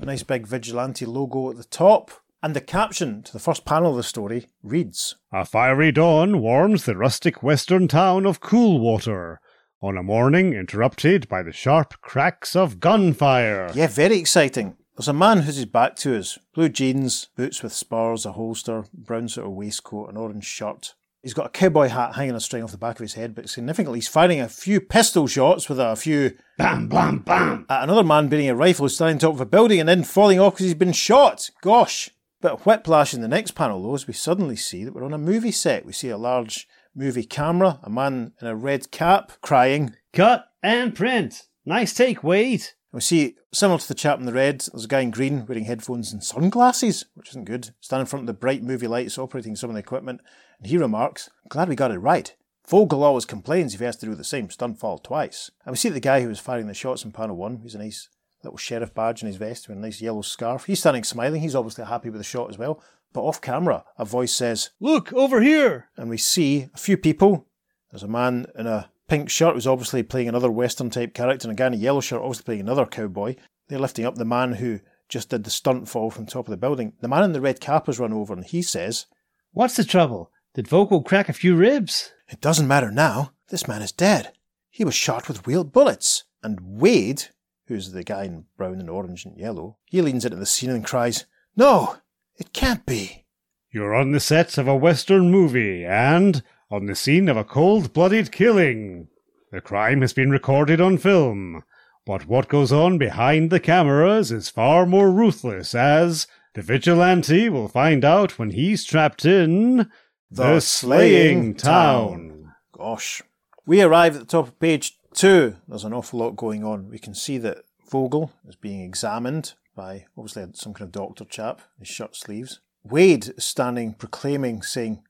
[0.00, 2.10] A nice big Vigilante logo at the top.
[2.40, 6.84] And the caption to the first panel of the story reads A fiery dawn warms
[6.84, 9.40] the rustic western town of Coolwater
[9.80, 13.70] on a morning interrupted by the sharp cracks of gunfire.
[13.74, 14.76] Yeah, very exciting.
[14.98, 16.40] There's a man who's his back to us.
[16.56, 20.94] Blue jeans, boots with spurs, a holster, brown sort of waistcoat, an orange shirt.
[21.22, 23.48] He's got a cowboy hat hanging a string off the back of his head, but
[23.48, 27.64] significantly he's firing a few pistol shots with a few Bam, bam, bam.
[27.70, 30.02] at another man bearing a rifle who's standing on top of a building and then
[30.02, 31.48] falling off because he's been shot.
[31.62, 32.10] Gosh.
[32.42, 35.18] Of whiplash in the next panel though, as we suddenly see that we're on a
[35.18, 35.86] movie set.
[35.86, 40.92] We see a large movie camera, a man in a red cap crying, Cut and
[40.92, 41.44] print.
[41.64, 42.66] Nice take, Wade.
[42.92, 45.64] We see, similar to the chap in the red, there's a guy in green wearing
[45.64, 49.56] headphones and sunglasses, which isn't good, standing in front of the bright movie lights operating
[49.56, 50.22] some of the equipment,
[50.58, 52.34] and he remarks, Glad we got it right.
[52.66, 55.50] Vogel always complains if he has to do the same stunt fall twice.
[55.64, 57.78] And we see the guy who was firing the shots in panel one, he's a
[57.78, 58.08] nice
[58.42, 60.64] little sheriff badge in his vest with a nice yellow scarf.
[60.64, 62.82] He's standing smiling, he's obviously happy with the shot as well.
[63.12, 65.88] But off camera, a voice says, Look, over here.
[65.96, 67.46] and we see a few people.
[67.90, 71.58] There's a man in a pink shirt was obviously playing another Western type character, and
[71.58, 73.36] a guy in a yellow shirt obviously playing another cowboy.
[73.68, 76.50] They're lifting up the man who just did the stunt fall from the top of
[76.50, 76.92] the building.
[77.00, 79.06] The man in the red cap has run over, and he says,
[79.52, 80.30] What's the trouble?
[80.54, 82.12] Did Vogel crack a few ribs?
[82.28, 83.32] It doesn't matter now.
[83.48, 84.32] This man is dead.
[84.70, 86.24] He was shot with wheeled bullets.
[86.42, 87.24] And Wade,
[87.66, 90.84] who's the guy in brown and orange and yellow, he leans into the scene and
[90.84, 91.24] cries,
[91.56, 91.96] No,
[92.36, 93.24] it can't be.
[93.70, 97.92] You're on the set of a western movie and on the scene of a cold
[97.92, 99.08] blooded killing.
[99.50, 101.64] The crime has been recorded on film,
[102.04, 107.68] but what goes on behind the cameras is far more ruthless as the vigilante will
[107.68, 109.90] find out when he's trapped in
[110.30, 112.52] The Slaying Town.
[112.72, 113.22] Gosh.
[113.64, 115.56] We arrive at the top of page two.
[115.66, 116.88] There's an awful lot going on.
[116.90, 121.60] We can see that Vogel is being examined by obviously some kind of doctor chap
[121.78, 122.60] in his shirt sleeves.
[122.82, 125.02] Wade is standing proclaiming, saying,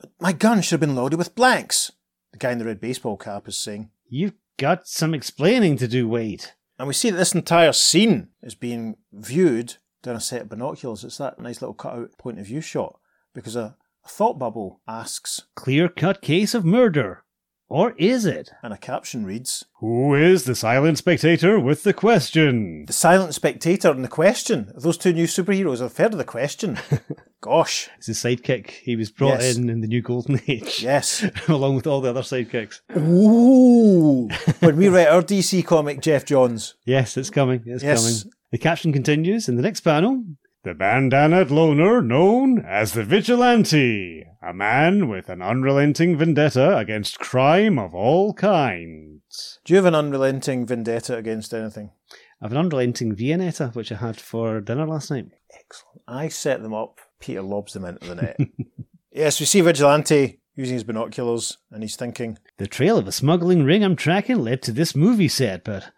[0.00, 1.92] but my gun should have been loaded with blanks.
[2.32, 6.08] The guy in the red baseball cap is saying, You've got some explaining to do,
[6.08, 6.46] Wade.
[6.78, 11.04] and we see that this entire scene is being viewed down a set of binoculars.
[11.04, 12.98] It's that nice little cutout point of view shot
[13.34, 17.24] because a, a thought bubble asks, Clear cut case of murder.
[17.70, 18.50] Or is it?
[18.64, 22.84] and a caption reads, Who is the silent spectator with the question?
[22.86, 24.72] The Silent Spectator and The Question.
[24.76, 25.80] Those two new superheroes.
[25.80, 26.78] I've heard of The Question.
[27.40, 27.88] Gosh.
[27.96, 28.70] It's his sidekick.
[28.70, 29.56] He was brought Yes.
[29.56, 30.82] in in the new Golden Age.
[30.82, 31.24] Yes.
[31.48, 32.80] along with all the other sidekicks.
[32.96, 34.28] Ooh.
[34.58, 36.74] when we write our DC comic, Geoff Johns.
[36.84, 37.62] Yes, it's coming.
[37.66, 38.02] It's Yes.
[38.24, 38.34] coming.
[38.50, 40.24] The caption continues in the next panel.
[40.62, 47.78] The bandanaed loner known as the Vigilante, a man with an unrelenting vendetta against crime
[47.78, 49.58] of all kinds.
[49.64, 51.92] Do you have an unrelenting vendetta against anything?
[52.12, 55.28] I have an unrelenting Viennetta, which I had for dinner last night.
[55.54, 56.02] Excellent.
[56.06, 57.00] I set them up.
[57.20, 58.36] Peter lobs them into the net.
[59.12, 63.64] yes, we see Vigilante using his binoculars and he's thinking, The trail of a smuggling
[63.64, 65.90] ring I'm tracking led to this movie set, but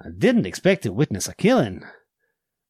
[0.00, 1.82] I didn't expect to witness a killing.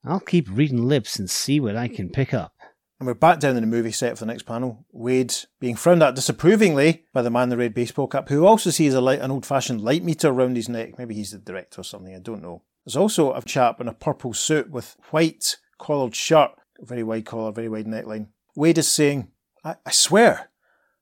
[0.06, 2.52] I'll keep reading lips and see what I can pick up.
[3.00, 4.86] and we're back down in the movie set for the next panel.
[4.92, 8.70] Wade being frowned at disapprovingly by the man in the red baseball cap, who also
[8.70, 10.96] sees a light, an old-fashioned light meter around his neck.
[10.96, 12.14] Maybe he's the director or something.
[12.14, 12.62] I don't know.
[12.84, 17.50] There's also a chap in a purple suit with white collared shirt, very wide collar,
[17.50, 18.28] very wide neckline.
[18.54, 19.32] Wade is saying,
[19.64, 20.50] I, I swear,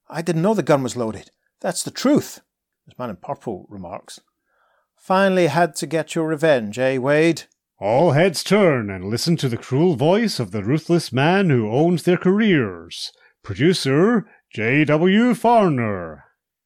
[0.08, 1.30] I didn't know the gun was loaded.
[1.60, 2.40] That's the truth,
[2.86, 4.18] this man in purple remarks.
[4.96, 7.44] Finally had to get your revenge, eh, Wade?
[7.80, 12.04] All heads turn and listen to the cruel voice of the ruthless man who owns
[12.04, 13.10] their careers.
[13.42, 15.34] Producer J.W.
[15.34, 16.22] Farner.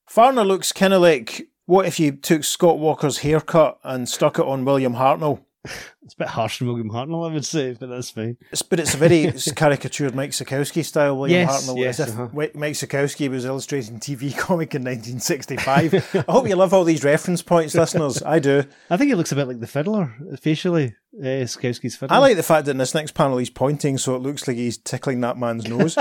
[0.08, 4.44] Farner looks kind of like what if you took Scott Walker's haircut and stuck it
[4.44, 5.44] on William Hartnell?
[6.08, 8.38] It's a bit harsh on William Hartnell, I would say, but that's fine.
[8.50, 11.78] It's, but it's a very caricatured Mike Sekowsky style William Yes, Hartnell.
[11.78, 12.48] yes, as if uh-huh.
[12.54, 16.24] Mike Sekowsky was illustrating TV comic in 1965.
[16.26, 18.22] I hope you love all these reference points, listeners.
[18.22, 18.64] I do.
[18.88, 20.94] I think it looks a bit like the fiddler, facially.
[21.14, 22.16] Uh, Sekowsky's fiddler.
[22.16, 24.56] I like the fact that in this next panel he's pointing so it looks like
[24.56, 25.98] he's tickling that man's nose.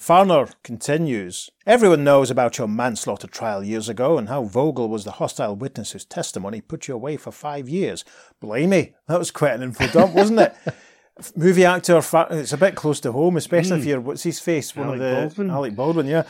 [0.00, 1.50] Farner continues.
[1.66, 5.92] Everyone knows about your manslaughter trial years ago and how Vogel was the hostile witness
[5.92, 8.04] whose testimony put you away for five years.
[8.40, 10.54] Blimey, that was quite an info dump, wasn't it?
[11.36, 13.88] Movie actor, it's a bit close to home, especially if hmm.
[13.88, 14.74] you're, what's his face?
[14.74, 15.14] One Alec of the.
[15.14, 15.50] Baldwin?
[15.50, 16.24] Alec Baldwin, yeah.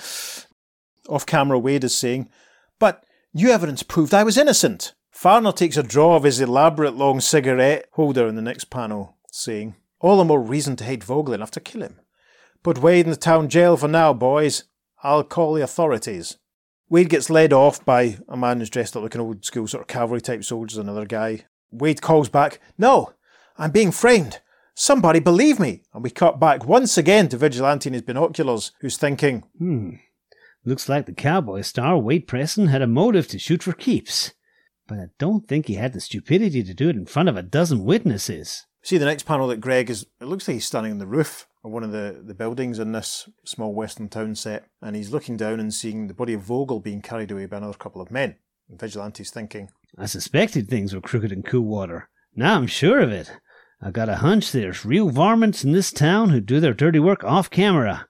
[1.08, 2.28] Off camera, Wade is saying,
[2.78, 4.92] But new evidence proved I was innocent.
[5.14, 9.74] Farner takes a draw of his elaborate long cigarette holder in the next panel, saying,
[10.00, 12.00] All the more reason to hate Vogel enough to kill him.
[12.64, 14.64] Put Wade in the town jail for now, boys.
[15.02, 16.38] I'll call the authorities.
[16.88, 19.82] Wade gets led off by a man who's dressed up like an old school sort
[19.82, 21.44] of cavalry type soldier, another guy.
[21.70, 23.12] Wade calls back, No,
[23.58, 24.40] I'm being framed.
[24.74, 25.82] Somebody believe me.
[25.92, 29.96] And we cut back once again to Vigilante in his binoculars, who's thinking, Hmm.
[30.64, 34.32] Looks like the cowboy star, Wade Preston, had a motive to shoot for keeps.
[34.88, 37.42] But I don't think he had the stupidity to do it in front of a
[37.42, 38.64] dozen witnesses.
[38.82, 40.06] See the next panel that Greg is.
[40.18, 42.92] It looks like he's standing on the roof of one of the, the buildings in
[42.92, 46.78] this small western town set, and he's looking down and seeing the body of Vogel
[46.78, 48.36] being carried away by another couple of men.
[48.68, 52.08] And Vigilante's thinking, I suspected things were crooked in Coolwater.
[52.34, 53.32] Now I'm sure of it.
[53.80, 57.24] I got a hunch there's real varmints in this town who do their dirty work
[57.24, 58.06] off camera.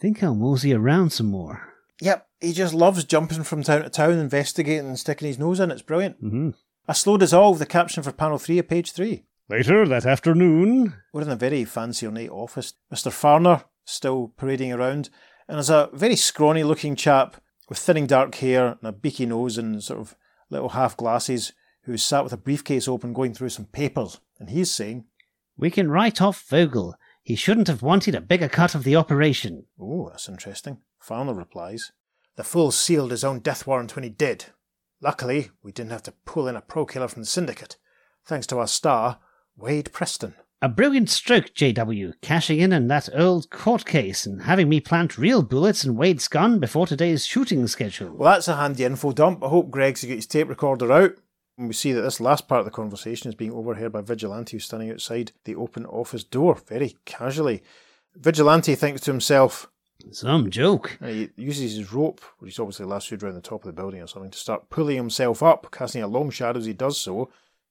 [0.00, 1.74] Think I'll mosey around some more.
[2.00, 5.70] Yep, he just loves jumping from town to town, investigating and sticking his nose in.
[5.70, 6.22] It's brilliant.
[6.22, 6.50] Mm-hmm.
[6.88, 9.24] A slow dissolve, the caption for panel three of page three.
[9.50, 12.74] Later that afternoon, We're in a very fancy ornate office.
[12.94, 13.10] Mr.
[13.10, 15.10] Farner still parading around,
[15.48, 19.58] and there's a very scrawny looking chap with thinning dark hair and a beaky nose
[19.58, 20.14] and sort of
[20.50, 24.20] little half glasses who's sat with a briefcase open going through some papers.
[24.38, 25.06] And he's saying,
[25.56, 26.94] We can write off Vogel.
[27.20, 29.66] He shouldn't have wanted a bigger cut of the operation.
[29.80, 30.78] Oh, that's interesting.
[31.04, 31.90] Farner replies,
[32.36, 34.44] The fool sealed his own death warrant when he did.
[35.00, 37.78] Luckily, we didn't have to pull in a pro killer from the syndicate,
[38.24, 39.18] thanks to our star,
[39.60, 40.34] Wade Preston.
[40.62, 45.16] A brilliant stroke, JW, cashing in on that old court case and having me plant
[45.16, 48.10] real bullets in Wade's gun before today's shooting schedule.
[48.14, 49.42] Well, that's a handy info dump.
[49.42, 51.12] I hope Greg's got his tape recorder out.
[51.56, 54.56] And we see that this last part of the conversation is being overheard by Vigilante,
[54.56, 57.62] who's standing outside the open office door very casually.
[58.14, 59.70] Vigilante thinks to himself,
[60.10, 60.98] Some joke.
[61.00, 64.00] and he uses his rope, which he's obviously lassoed around the top of the building
[64.02, 67.30] or something, to start pulling himself up, casting a long shadow as he does so.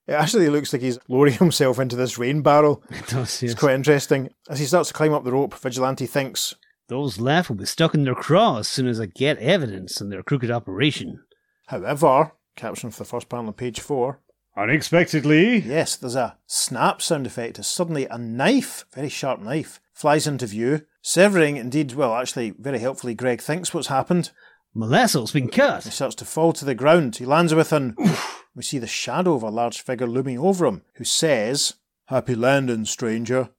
[0.10, 2.84] It actually looks like he's lowering himself into this rain barrel.
[2.89, 3.52] It does, yes.
[3.52, 4.30] It's quite interesting.
[4.50, 6.56] As he starts to climb up the rope, Vigilante thinks,
[6.88, 10.10] Those left will be stuck in their craw as soon as I get evidence on
[10.10, 11.19] their crooked operation.
[11.67, 14.19] however, caption for the first panel on page four,
[14.58, 20.26] unexpectedly, Yes, there's a snap sound effect as suddenly a knife, very sharp knife, flies
[20.26, 24.32] into view, severing, indeed, well, actually, very helpfully, Greg thinks what's happened.
[24.74, 25.84] Molesso's been cut.
[25.84, 27.17] He starts to fall to the ground.
[27.17, 27.95] He lands with an.
[28.60, 31.76] we see the shadow of a large figure looming over him, who says,
[32.08, 33.52] Happy landing, stranger.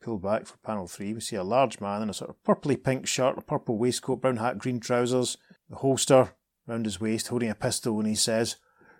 [0.00, 1.12] Pull back for panel three.
[1.12, 4.20] We see a large man in a sort of purpley pink shirt, a purple waistcoat,
[4.20, 5.36] brown hat, green trousers,
[5.68, 6.34] the holster
[6.68, 8.54] round his waist, holding a pistol, and he says,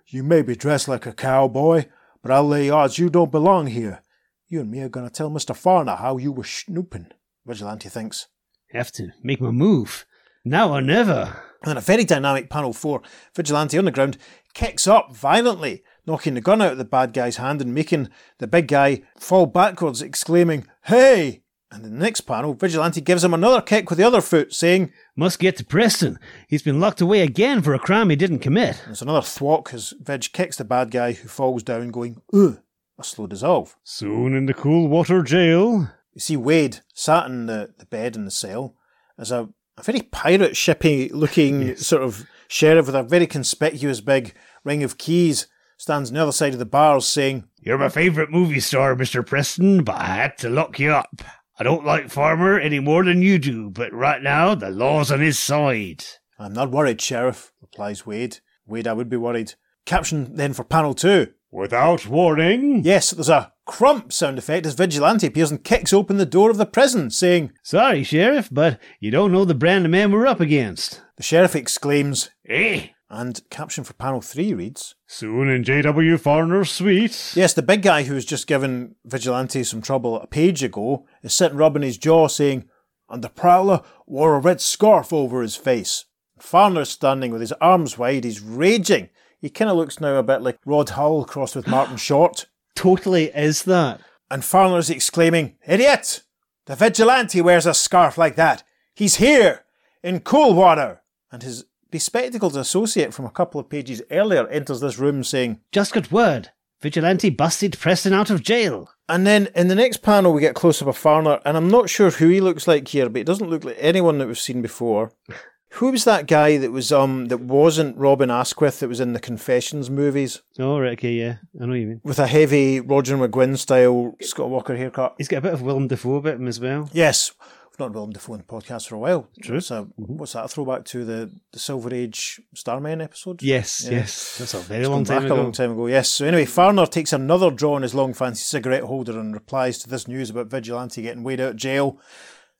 [0.09, 1.85] You may be dressed like a cowboy,
[2.21, 4.03] but I'll lay odds you don't belong here.
[4.49, 5.55] You and me are going to tell Mr.
[5.55, 7.12] Farner how you were snooping.
[7.47, 8.27] Vigilante thinks.
[8.73, 10.05] Have to make my move.
[10.45, 11.45] Now or never.
[11.64, 13.00] And then a very dynamic panel four,
[13.35, 14.18] Vigilante on the ground
[14.53, 18.46] kicks up violently, knocking the gun out of the bad guy's hand and making the
[18.46, 21.40] big guy fall backwards, exclaiming, Hey!
[21.70, 24.92] And in the next panel, Vigilante gives him another kick with the other foot, saying,
[25.16, 26.18] Must get to Preston.
[26.46, 28.82] He's been locked away again for a crime he didn't commit.
[28.84, 32.61] There's another thwack as Vig kicks the bad guy who falls down, going, Ugh!
[32.99, 33.74] A slow dissolve.
[33.82, 38.30] soon in the Coolwater jail, You see Wade sat in the, the bed in the
[38.30, 38.76] cell
[39.18, 44.35] as a, a very pirate shippy looking sort of sheriff with a very conspicuous big
[44.64, 45.47] ring of keys
[45.77, 49.27] stands on the other side of the bars saying, You're my favourite movie star, Mr.
[49.27, 51.22] Preston, but I had to lock you up.
[51.59, 55.20] I don't like Farner any more than you do, but right now the law's on
[55.20, 56.05] his side.
[56.39, 58.39] I'm not worried, Sheriff, replies Wade.
[58.66, 59.55] Wade, I would be worried.
[59.87, 61.33] Caption then for panel two.
[61.55, 62.82] Without warning.
[62.82, 66.57] Yes, there's a crump sound effect as Vigilante appears and kicks open the door of
[66.57, 70.40] the prison, saying, Sorry, Sheriff, but you don't know the brand of man we're up
[70.40, 71.00] against.
[71.16, 72.88] The sheriff exclaims, Eh?
[73.09, 76.16] and caption for panel 3 reads, Soon in J.W.
[76.18, 77.34] Farner's suite.
[77.36, 81.34] Yes, the big guy who was just given Vigilante some trouble a page ago is
[81.34, 82.68] sitting rubbing his jaw saying,
[83.09, 86.05] and the Prowler wore a red scarf over his face.
[86.42, 89.09] Farner's standing with his arms wide, he's raging.
[89.45, 92.47] He kind of looks now a bit like Rod Hull crossed with Martin Short.
[92.74, 94.01] Totally is that.
[94.30, 96.22] And Farner's exclaiming, Idiot!
[96.64, 98.62] The vigilante wears a scarf like that.
[98.95, 99.66] He's here!
[100.03, 101.03] In Coolwater!
[101.30, 105.92] And his bespectacled associate from a couple of pages earlier enters this room saying, Just
[105.92, 106.49] got word.
[106.80, 108.88] Vigilante busted Preston out of jail.
[109.11, 111.90] And then in the next panel, we get close up of Farner, and I'm not
[111.90, 114.62] sure who he looks like here, but he doesn't look like anyone that we've seen
[114.62, 115.12] before.
[115.75, 119.20] Who was that guy that was um that wasn't Robin Asquith that was in the
[119.20, 121.37] Confessions movies Oh, right, okay, yeah.
[121.61, 122.01] I know what you mean.
[122.05, 125.14] with a heavy Roger McGuinn style Scott Walker haircut?
[125.18, 126.89] He's got a bit of Willem Dafoe about him as well.
[126.93, 127.33] Yes,
[127.70, 129.29] we've not Willem Dafoe in the podcast for a while.
[129.43, 129.57] True.
[129.57, 130.45] It's a, what's that?
[130.45, 133.43] A throwback to the, the Silver Age Starman episode.
[133.43, 133.99] Yes, Yeah.
[133.99, 134.39] yes.
[134.39, 135.35] That's a very long time back ago.
[135.35, 135.89] a long time ago.
[135.89, 136.09] Yes.
[136.09, 139.89] So anyway, Farner takes another draw on his long fancy cigarette holder and replies to
[139.89, 141.99] this news about Vigilante getting Wade out of jail.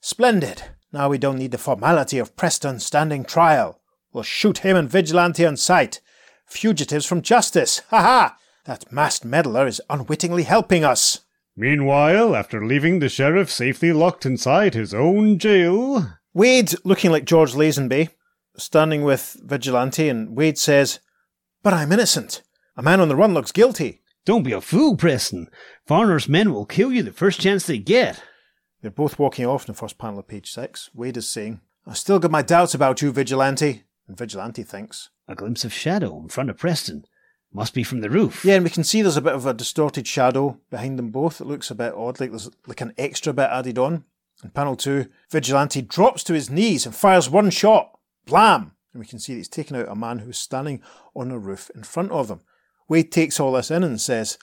[0.01, 0.63] Splendid.
[0.95, 3.81] Now we don't need the formality of Preston standing trial.
[4.13, 6.01] We'll shoot him and Vigilante on sight.
[6.47, 7.83] Fugitives from justice.
[7.91, 8.37] Ha ha!
[8.67, 11.23] That masked meddler is unwittingly helping us.
[11.57, 17.55] Meanwhile, after leaving the sheriff safely locked inside his own jail, Wade, looking like George
[17.55, 18.11] Lazenby,
[18.57, 21.01] standing with Vigilante, and Wade says,
[21.65, 22.43] But I'm innocent.
[22.77, 24.01] A man on the run looks guilty.
[24.25, 25.49] Don't be a fool, Preston.
[25.89, 28.23] Farner's men will kill you the first chance they get.
[28.85, 30.91] They're both walking off in the first panel of page six.
[30.93, 33.85] Wade is saying, I still got my doubts about you, Vigilante.
[34.07, 35.09] And Vigilante thinks.
[35.27, 37.07] A glimpse of shadow in front of Preston.
[37.51, 38.45] Must be from the roof.
[38.45, 41.41] Yeah, and we can see there's a bit of a distorted shadow behind them both.
[41.41, 44.05] It looks a bit odd, like there's like an extra bit added on.
[44.43, 47.99] In panel two, Vigilante drops to his knees and fires one shot.
[48.27, 48.73] Blam!
[48.93, 50.83] And we can see that he's taken out a man who's standing
[51.17, 52.43] on a roof in front of them.
[52.87, 54.37] Wade takes all this in and says,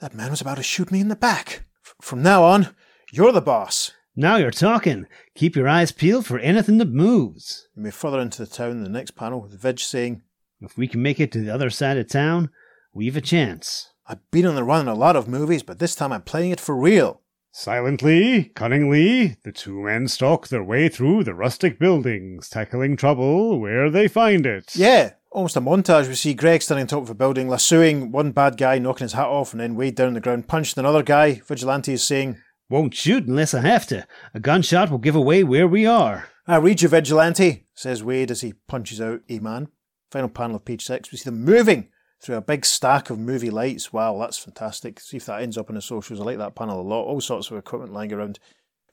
[0.00, 1.64] That man was about to shoot me in the back.
[1.82, 2.74] F- from now on,
[3.12, 3.92] you're the boss.
[4.16, 5.06] Now you're talking.
[5.34, 7.68] Keep your eyes peeled for anything that moves.
[7.76, 10.22] We move further into the town in the next panel with Vig saying,
[10.62, 12.48] If we can make it to the other side of town,
[12.94, 13.92] we've a chance.
[14.06, 16.52] I've been on the run in a lot of movies, but this time I'm playing
[16.52, 17.20] it for real.
[17.50, 23.90] silently, cunningly, the two men stalk their way through the rustic buildings, tackling trouble where
[23.90, 24.74] they find it.
[24.74, 26.08] Yeah, almost a montage.
[26.08, 29.12] We see Greg standing on top of a building, lassoing one bad guy, knocking his
[29.12, 31.42] hat off, and then Wade down on the ground, punched another guy.
[31.46, 32.38] Vigilante is saying,
[32.72, 34.06] Won't shoot unless I have to.
[34.32, 36.30] A gunshot will give away where we are.
[36.46, 39.68] I read you, Vigilante, says Wade as he punches out a man.
[40.10, 41.90] Final panel of page six, we see them moving
[42.22, 43.92] through a big stack of movie lights.
[43.92, 45.00] Wow, that's fantastic.
[45.00, 46.18] See if that ends up in the socials.
[46.18, 47.04] I like that panel a lot.
[47.04, 48.38] All sorts of equipment lying around.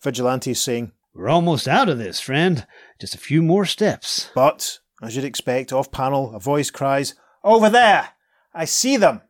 [0.03, 2.67] Vigilante is saying, We're almost out of this, friend.
[2.99, 4.30] Just a few more steps.
[4.36, 7.15] But, as you'd expect, off panel, a voice cries,
[7.45, 8.09] Over there!
[8.53, 9.21] I see them!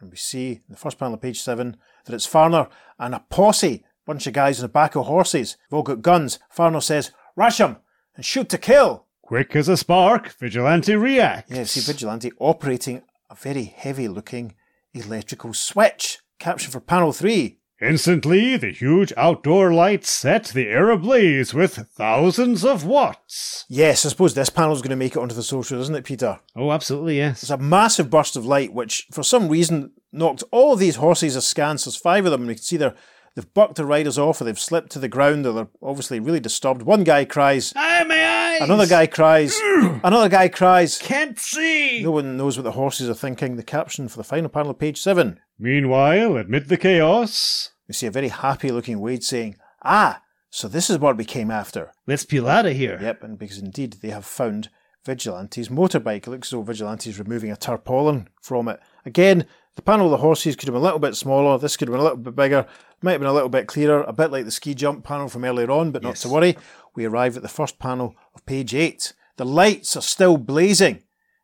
[0.00, 2.68] And we see in the first panel of page seven that it's Farner
[3.00, 5.56] and a posse, bunch of guys on the back of horses.
[5.68, 6.38] They've all got guns.
[6.56, 7.76] Farner says, Rush 'em
[8.14, 9.04] and shoot to kill!
[9.22, 11.50] Quick as a spark, Vigilante reacts.
[11.50, 14.54] Yeah, see Vigilante operating a very heavy looking
[14.94, 16.20] electrical switch.
[16.38, 17.58] Caption for panel three.
[17.78, 23.66] Instantly, the huge outdoor lights set the air ablaze with thousands of watts.
[23.68, 26.38] Yes, I suppose this panel's going to make it onto the social, isn't it, Peter?
[26.56, 27.42] Oh, absolutely, yes.
[27.42, 31.84] There's a massive burst of light which, for some reason, knocked all these horses askance.
[31.84, 32.94] There's five of them, and we can see they're,
[33.36, 36.40] they've bucked the riders off, or they've slipped to the ground, or they're obviously really
[36.40, 36.82] disturbed.
[36.82, 38.26] One guy cries, Ah, my
[38.56, 38.62] eyes!
[38.62, 39.54] another guy cries,
[40.02, 40.98] another guy cries.
[40.98, 42.02] can't see.
[42.02, 43.54] No one knows what the horses are thinking.
[43.56, 45.38] The caption for the final panel of page seven.
[45.58, 50.88] Meanwhile, amid the chaos, We see a very happy looking Wade saying, Ah, so this
[50.90, 51.92] is what we came after.
[52.06, 52.98] Let's peel out of here.
[53.00, 54.70] Yep, and because indeed they have found
[55.04, 56.26] Vigilante's motorbike.
[56.26, 58.80] It looks as though Vigilante's removing a tarpaulin from it.
[59.04, 59.46] Again,
[59.76, 61.56] the panel of the horses could have been a little bit smaller.
[61.58, 62.66] This could have been a little bit bigger.
[63.02, 65.44] Might have been a little bit clearer, a bit like the ski jump panel from
[65.44, 66.22] earlier on, but not Yes.
[66.22, 66.56] to worry.
[66.94, 69.12] We arrive at the first panel of page eight.
[69.36, 71.02] The lights are still blazing.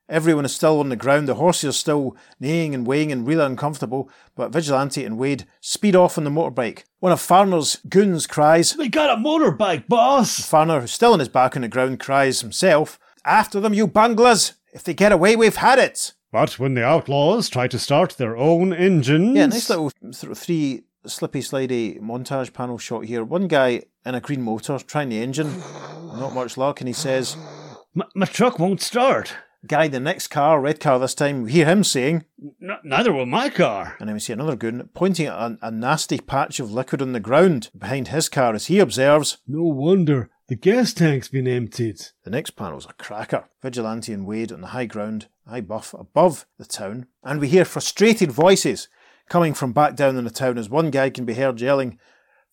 [0.08, 1.28] Everyone is still on the ground.
[1.28, 4.10] The horses are still neighing and weighing and really uncomfortable.
[4.34, 6.84] But Vigilante and Wade speed off on the motorbike.
[7.00, 10.40] One of Farner's goons cries, We got a motorbike, boss.
[10.40, 14.54] Farner, who's still on his back on the ground, cries himself, After them, you bunglers!
[14.74, 16.12] If they get away, we've had it!
[16.32, 20.38] But when the outlaws try to start their own engines, Yeah, nice little sort of
[20.38, 23.22] three slippy slidey montage panel shot here.
[23.24, 25.58] One guy in a green motor trying the engine,
[26.14, 27.36] not much luck, and he says,
[28.14, 29.34] my truck won't start.
[29.64, 32.24] Guy, the next car, red car this time, we hear him saying,
[32.60, 33.96] N- neither will my car.
[34.00, 37.12] and then we see another goon pointing at a, a nasty patch of liquid on
[37.12, 39.38] the ground behind his car as he observes.
[39.46, 40.30] No wonder.
[40.48, 42.00] The gas tank's been emptied.
[42.24, 43.44] The next panel's a cracker.
[43.62, 47.64] Vigilante and Wade on the high ground, high buff above the town, and we hear
[47.64, 48.88] frustrated voices
[49.28, 51.98] coming from back down in the town as one guy can be heard yelling,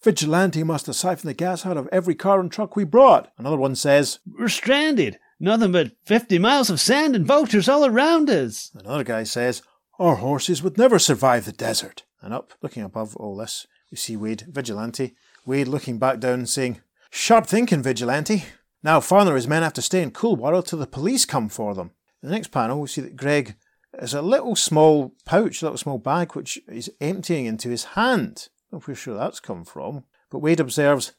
[0.01, 3.31] Vigilante must have siphoned the gas out of every car and truck we brought.
[3.37, 5.19] Another one says, We're stranded.
[5.41, 8.71] Nothing but 50 miles of sand and vultures all around us.
[8.73, 9.61] Another guy says,
[9.99, 12.03] Our horses would never survive the desert.
[12.21, 15.15] And up, looking above all this, we see Wade, Vigilante.
[15.45, 16.79] Wade looking back down and saying,
[17.09, 18.45] Sharp thinking, Vigilante.
[18.83, 21.91] Now and his men have to stay in Coolwater till the police come for them.
[22.21, 23.55] In the next panel, we see that Greg
[23.97, 28.49] has a little small pouch, a little small bag, which he's emptying into his hand.
[28.71, 30.03] Not really sure that's come from.
[30.29, 31.13] But Wade observes,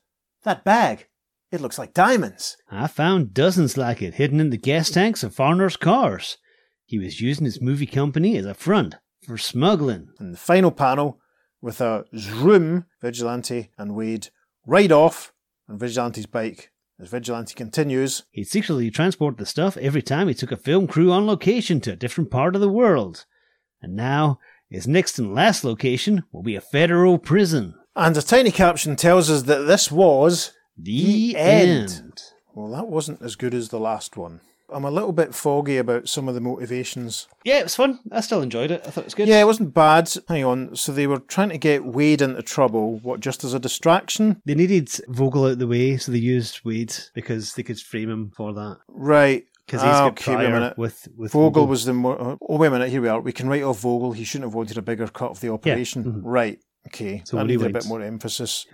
[0.45, 1.09] That bag,
[1.51, 2.57] it looks like diamonds.
[2.71, 6.39] I found dozens like it hidden in the gas tanks of Farner's cars.
[6.85, 8.97] He was using his movie company as a front
[9.27, 10.09] for smuggling.
[10.19, 11.21] And the final panel,
[11.61, 14.29] with a zoom, Vigilante and Wade
[14.67, 15.33] ride off
[15.69, 16.70] on Vigilante's bike.
[17.01, 21.11] As Vigilante continues, He'd secretly transport the stuff every time he took a film crew
[21.11, 23.25] on location to a different part of the world.
[23.81, 24.39] And now,
[24.69, 27.75] his next and last location will be a federal prison.
[27.97, 30.53] and a tiny caption tells us that this was.
[30.77, 31.91] The, The end.
[31.91, 32.23] end.
[32.55, 34.41] Well, that wasn't as good as the last one.
[34.73, 37.27] I'm a little bit foggy about some of the motivations.
[37.45, 37.99] Yeah, it was fun.
[38.13, 38.83] I still enjoyed it.
[38.87, 39.29] I thought it was good.
[39.29, 40.11] Yeah, it wasn't bad.
[40.29, 40.77] Hang on.
[40.77, 44.41] So they were trying to get Wade into trouble, what, just as a distraction?
[44.45, 48.11] They needed Vogel out of the way, so they used Wade because they could frame
[48.11, 48.79] him for that.
[48.89, 49.45] Right.
[49.67, 50.77] Because he's got okay, wait a minute.
[50.79, 52.37] with with Vogel was the more.
[52.43, 52.89] Oh, wait a minute.
[52.91, 53.21] Here we are.
[53.21, 54.11] We can write off Vogel.
[54.13, 56.03] He shouldn't have wanted a bigger cut of the operation.
[56.05, 56.21] mhm.
[56.25, 56.59] Right.
[56.87, 57.23] Okay.
[57.25, 58.67] So do needed a bit more emphasis.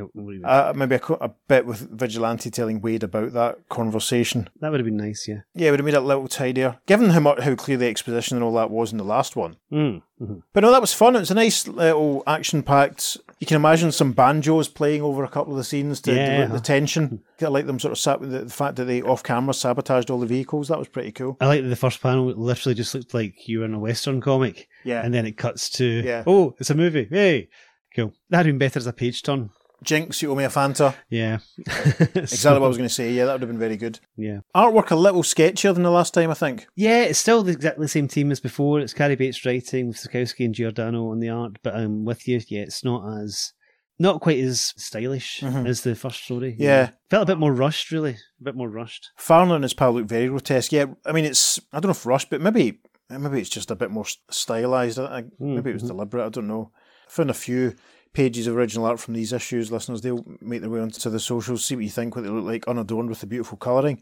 [0.45, 4.49] Uh, maybe a, co- a bit with Vigilante telling Wade about that conversation.
[4.61, 5.41] That would have been nice, yeah.
[5.55, 7.89] Yeah, it would have made it a little tidier, given how much, how clear the
[7.89, 9.57] exposition and all that was in the last one.
[9.73, 10.03] Mm.
[10.21, 10.43] mhm.
[10.53, 11.17] But no, that was fun.
[11.17, 13.19] It was a nice little action-packed.
[13.41, 16.47] You can imagine some banjos playing over a couple of the scenes to Yeah.
[16.47, 17.23] the tension.
[17.43, 20.21] I like them sort of sat with the, the fact that they off-camera sabotaged all
[20.21, 20.69] the vehicles.
[20.69, 21.37] That was pretty cool.
[21.41, 23.79] I like that the first panel it literally just looked like you were in a
[23.79, 25.03] Western comic, Yeah.
[25.05, 26.23] and then it cuts to, Yeah.
[26.27, 27.09] oh, it's a movie.
[27.11, 27.49] Hey,
[27.97, 28.13] cool.
[28.31, 29.51] That'd been better as a page turn.
[29.85, 30.95] Jinx, you owe me a Fanta.
[31.11, 31.39] Yeah.
[32.15, 33.13] Exactly what I was going to say.
[33.13, 34.01] Yeah, that would have been very good.
[34.17, 34.39] Yeah.
[34.55, 36.67] Artwork a little sketchier than the last time, I think.
[36.77, 38.81] Yeah, it's still the- exactly the same team as before.
[38.81, 42.41] It's Cary Bates writing with Sekowsky and Giordano on the art, but I'm with you.
[42.49, 43.53] Yeah, it's not as
[43.99, 45.67] not quite as stylish Mhm.
[45.69, 46.55] as the first story.
[46.59, 46.91] Yeah.
[47.11, 48.17] Felt a bit more rushed, really.
[48.41, 49.11] A bit more rushed.
[49.19, 50.73] Farner and his pal look very grotesque.
[50.73, 52.81] Yeah, I mean, it's I don't know if rushed, but maybe
[53.11, 54.99] maybe it's just a bit more stylized.
[54.99, 55.89] I, I- maybe it was Mhm.
[55.89, 56.27] deliberate.
[56.27, 56.73] I don't know.
[57.09, 57.75] Found a few
[58.13, 59.71] pages of original art from these issues.
[59.71, 62.45] Listeners, they'll make their way onto the socials, see what you think, what they look
[62.45, 64.01] like, unadorned with the beautiful colouring.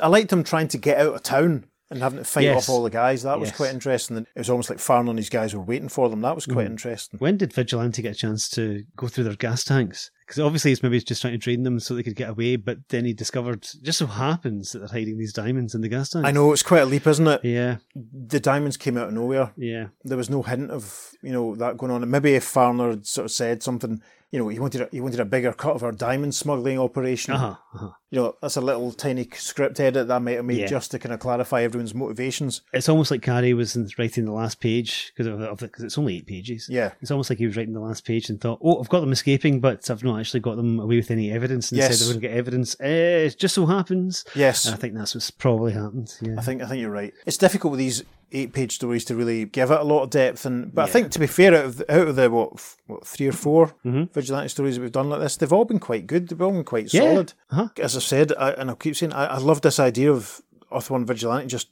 [0.00, 2.56] I liked them trying to get out of town and having to fight Yes.
[2.68, 3.22] off all the guys.
[3.22, 4.16] That was quite interesting.
[4.16, 6.22] It was almost like Farner and his guys were waiting for them.
[6.22, 6.70] That was quite Mhm.
[6.72, 7.18] interesting.
[7.20, 10.10] When did Vigilante get a chance to go through their gas tanks?
[10.26, 12.78] Because obviously he's maybe just trying to drain them so they could get away, but
[12.88, 16.26] then he discovered, just so happens that they're hiding these diamonds in the gas tanks.
[16.26, 17.44] I know it's quite a leap, isn't it?
[17.44, 19.52] Yeah, The diamonds came out of nowhere.
[19.56, 19.88] yeah.
[20.04, 22.02] there was no hint of you know that going on.
[22.02, 24.00] And maybe if Farner had sort of said something,
[24.34, 27.34] you know, he wanted a, he wanted a bigger cut of our diamond smuggling operation.
[27.34, 27.90] Uh-huh, uh-huh.
[28.10, 30.66] You know, that's a little tiny script edit that I might have made Yeah.
[30.66, 32.62] just to kind of clarify everyone's motivations.
[32.72, 36.16] It's almost like Cary was writing the last page because of, of because it's only
[36.16, 36.68] eight pages.
[36.68, 39.00] Yeah, It's almost like he was writing the last page and thought, "Oh, I've got
[39.02, 41.96] them escaping, but I've not actually got them away with any evidence." And Yes.
[42.00, 42.74] said going to get evidence.
[42.80, 44.24] Eh, it just so happens.
[44.34, 46.12] yes, And I think that's what's probably happened.
[46.20, 46.34] Yeah.
[46.38, 47.14] I think I think you're right.
[47.24, 48.02] It's difficult with these
[48.34, 51.10] eight page stories to really give it a lot of depth, and but I think
[51.12, 53.74] to be fair, out of the, out of the what, f- what three or 4
[53.84, 54.12] Mhm.
[54.12, 56.28] vigilante stories that we've done like this, they've all been quite good.
[56.28, 57.00] They've all been quite Yeah.
[57.02, 57.32] solid.
[57.50, 57.68] Uh-huh.
[57.78, 60.90] As I've said, I, and I'll keep saying, I, I love this idea of Earth
[60.90, 61.68] One Vigilante just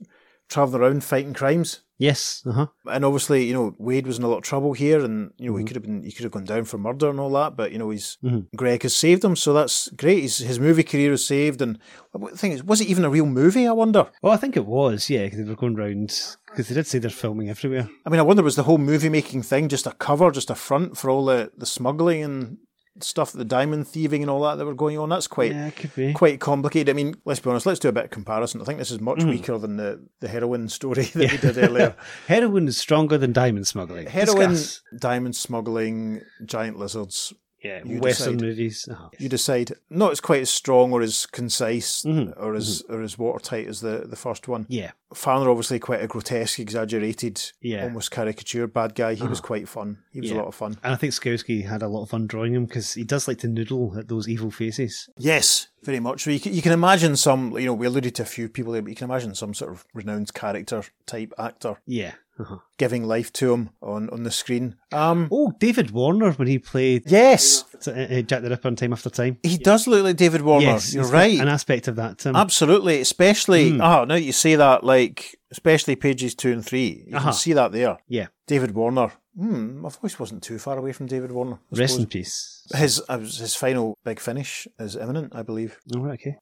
[0.53, 1.81] traveling around fighting crimes.
[1.99, 2.43] Yes.
[2.45, 2.67] Uh huh.
[2.87, 5.57] And obviously, you know, Wade was in a lot of trouble here, and you know
[5.57, 5.67] he Mhm.
[5.69, 7.57] could have been, he could have gone down for murder and all that.
[7.57, 8.47] But you know, he's Mhm.
[8.57, 10.23] Greg has saved him, so that's great.
[10.23, 11.79] His, his movie career is saved, and
[12.13, 13.67] the thing is, was it even a real movie?
[13.69, 14.09] I wonder.
[14.21, 15.09] Well, I think it was.
[15.09, 16.09] Yeah, because they were going round
[16.47, 17.89] because they did say they're filming everywhere.
[18.05, 20.55] I mean, I wonder was the whole movie making thing just a cover, just a
[20.57, 22.59] front for all the the smuggling and
[23.01, 25.09] stuff, the diamond thieving and all that that were going on?
[25.09, 25.53] That's quite.
[25.97, 26.13] yeah.
[26.13, 26.91] Quite complicated.
[26.91, 27.67] I mean, let's be honest.
[27.67, 28.61] Let's do a bit of comparison.
[28.61, 29.31] I think this is much Mm.
[29.31, 31.95] weaker than the, the heroin story that we did earlier.
[32.29, 34.07] Heroin is stronger than diamond smuggling.
[34.07, 34.83] Heroin, Discuss.
[34.99, 37.33] diamond smuggling, giant lizards.
[37.63, 38.49] Yeah, You Western decide.
[38.49, 38.89] movies.
[38.91, 43.03] uh You decide not as quite as strong or as concise Mhm, or as or
[43.03, 44.67] as watertight as the, the first one.
[44.69, 47.85] Yeah, Farner obviously quite a grotesque, exaggerated, Yeah.
[47.85, 49.15] almost caricatured bad guy.
[49.15, 49.47] He was Uh-huh.
[49.47, 49.99] quite fun.
[50.13, 50.37] He was Yeah.
[50.37, 50.77] a lot of fun.
[50.83, 53.39] and I think Sekowsky had a lot of fun drawing him because he does like
[53.39, 55.09] to noodle at those evil faces.
[55.19, 56.23] Yes, very much.
[56.25, 58.73] So you can, you can imagine some, you know, we alluded to a few people
[58.73, 62.15] there, but you can imagine some sort of renowned character type actor Yeah.
[62.39, 62.57] Uh-huh.
[62.79, 64.77] giving life to him on, on the screen.
[64.91, 68.93] Um, Oh, David Warner when he played yes, uh, uh, Jack the Ripper in Time
[68.93, 69.37] After Time.
[69.43, 70.65] he does look like David Warner.
[70.67, 71.39] yes, You're right.
[71.39, 72.25] An aspect of that.
[72.27, 73.81] Um, Absolutely, especially Hmm.
[73.83, 77.27] oh, now you say that, like especially pages two and three, you Uh-huh.
[77.31, 77.99] can see that there.
[78.09, 78.29] yeah.
[78.47, 79.13] David Warner.
[79.37, 81.59] Hmm, my voice wasn't too far away from David Warner.
[81.73, 82.67] I Rest in peace.
[82.75, 85.79] His uh, his final big finish is imminent, I believe.
[85.95, 86.21] All right.
[86.21, 86.37] Okay.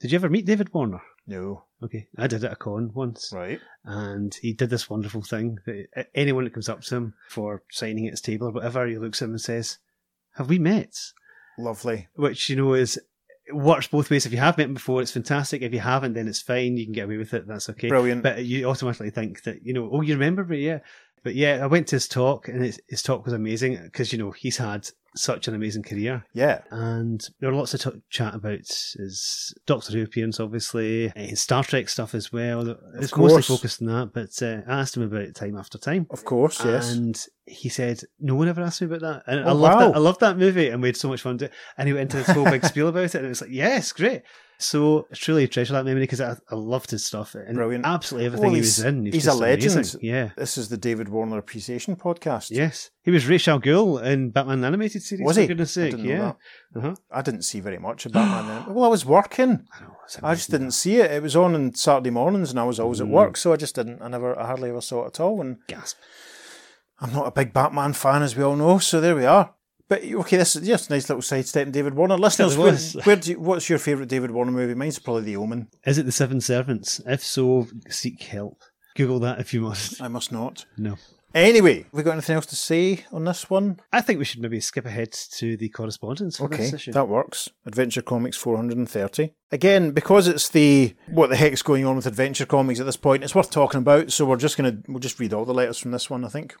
[0.00, 1.02] Did you ever meet David Warner?
[1.26, 3.60] No, Okay, I did it at a con once, right?
[3.84, 5.58] and he did this wonderful thing.
[5.66, 8.98] That anyone that comes up to him for signing at his table or whatever, he
[8.98, 9.78] looks at him and says,
[10.34, 10.96] "Have we met?"
[11.58, 12.08] Lovely.
[12.14, 13.00] Which you know is
[13.46, 14.24] it works both ways.
[14.24, 15.62] If you have met him before, it's fantastic.
[15.62, 16.76] If you haven't, then it's fine.
[16.76, 17.46] You can get away with it.
[17.46, 17.88] That's okay.
[17.88, 18.22] Brilliant.
[18.22, 20.78] But you automatically think that you know, oh, you remember me, yeah.
[21.22, 24.18] But yeah, I went to his talk, and his, his talk was amazing because you
[24.18, 26.62] know he's had such an amazing career, Yeah.
[26.70, 31.62] and there were lots of t- chat about his Doctor Who appearance, obviously, his Star
[31.62, 32.76] Trek stuff as well.
[32.98, 36.06] It's mostly focused on that, but uh, I asked him about it time after time.
[36.10, 36.92] Of course, yes.
[36.92, 39.88] And he said, "No one ever asked me about that." And I Oh, loved wow.
[39.88, 39.96] that.
[39.96, 41.36] I loved that movie, and we had so much fun.
[41.36, 43.50] Do- and he went into this whole big spiel about it, and it was like,
[43.50, 44.22] "Yes, great."
[44.62, 47.84] So I truly treasure that memory because I, I loved his stuff and Brilliant.
[47.84, 49.06] absolutely everything Well, he was in.
[49.06, 49.74] he's a legend.
[49.74, 50.00] amazing.
[50.02, 50.30] Yeah.
[50.36, 52.50] This is the David Warner Appreciation Podcast.
[52.50, 55.24] Yes, he was Ra's al Ghul in Batman animated series.
[55.26, 55.46] Was for he?
[55.48, 56.32] goodness I sake, didn't yeah.
[56.76, 56.94] Uh-huh.
[57.10, 58.74] I didn't see very much of Batman then.
[58.74, 59.66] Well, I was working.
[59.78, 61.10] I, know, I just didn't see it.
[61.10, 63.10] It was on on Saturday mornings, and I was always at Mm.
[63.10, 64.00] work, so I just didn't.
[64.00, 65.40] I never, I hardly ever saw it at all.
[65.40, 65.96] And gasp.
[67.00, 68.78] I'm not a big Batman fan, as we all know.
[68.78, 69.54] So there we are.
[69.92, 71.66] But okay, this is just a nice little sidestep.
[71.66, 72.74] in David Warner listeners, where,
[73.04, 74.72] where do you, what's your favourite David Warner movie?
[74.72, 75.68] Mine's probably The Omen.
[75.84, 77.02] Is it the Seven Servants?
[77.04, 78.62] If so, seek help.
[78.96, 80.00] Google that if you must.
[80.00, 80.64] I must not.
[80.78, 80.96] No.
[81.34, 83.80] Anyway, have we got anything else to say on this one?
[83.92, 87.50] I think we should maybe skip ahead to the correspondence Okay, that works.
[87.66, 89.34] Adventure Comics 430.
[89.50, 93.24] Again, because it's the what the heck's going on with Adventure Comics at this point,
[93.24, 94.10] it's worth talking about.
[94.10, 96.24] So we're just gonna we'll just read all the letters from this one.
[96.24, 96.54] I think.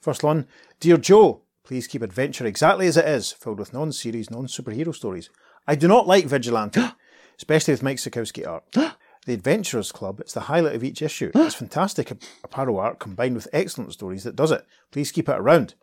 [0.00, 0.46] First one,
[0.80, 5.30] dear Joe, please keep Adventure exactly as it is, filled with non-series, non-superhero stories.
[5.66, 6.82] I do not like Vigilante,
[7.36, 8.64] especially with Mike Sekowsky art.
[9.26, 11.30] The Adventurers Club, it's the highlight of each issue.
[11.34, 12.08] It's fantastic
[12.42, 14.64] Aparo art combined with excellent stories that does it.
[14.90, 15.74] Please keep it around.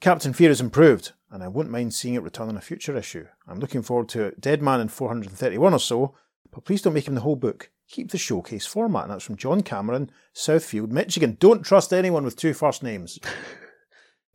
[0.00, 3.26] Captain Fear is improved, and I wouldn't mind seeing it return in a future issue.
[3.48, 6.14] I'm looking forward to Deadman in 431 or so,
[6.52, 7.70] but please don't make him the whole book.
[7.88, 11.36] Keep the showcase format, and that's from John Cameron, Southfield, Michigan.
[11.40, 13.18] Don't trust anyone with two first names.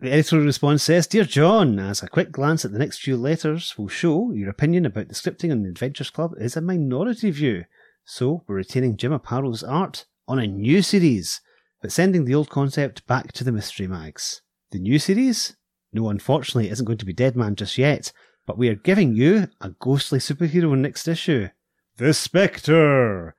[0.02, 3.78] The editorial response says, Dear John, as a quick glance at the next few letters
[3.78, 7.66] will show, your opinion about the scripting on the Adventures Club is a minority view.
[8.04, 11.40] So we're retaining Jim Aparo's art on a new series,
[11.84, 14.42] but sending the old concept back to the mystery mags.
[14.72, 15.56] The new series?
[15.94, 18.12] No, unfortunately, it isn't going to be Deadman just yet,
[18.48, 21.50] but we are giving you a ghostly superhero in next issue.
[21.98, 23.36] The Spectre.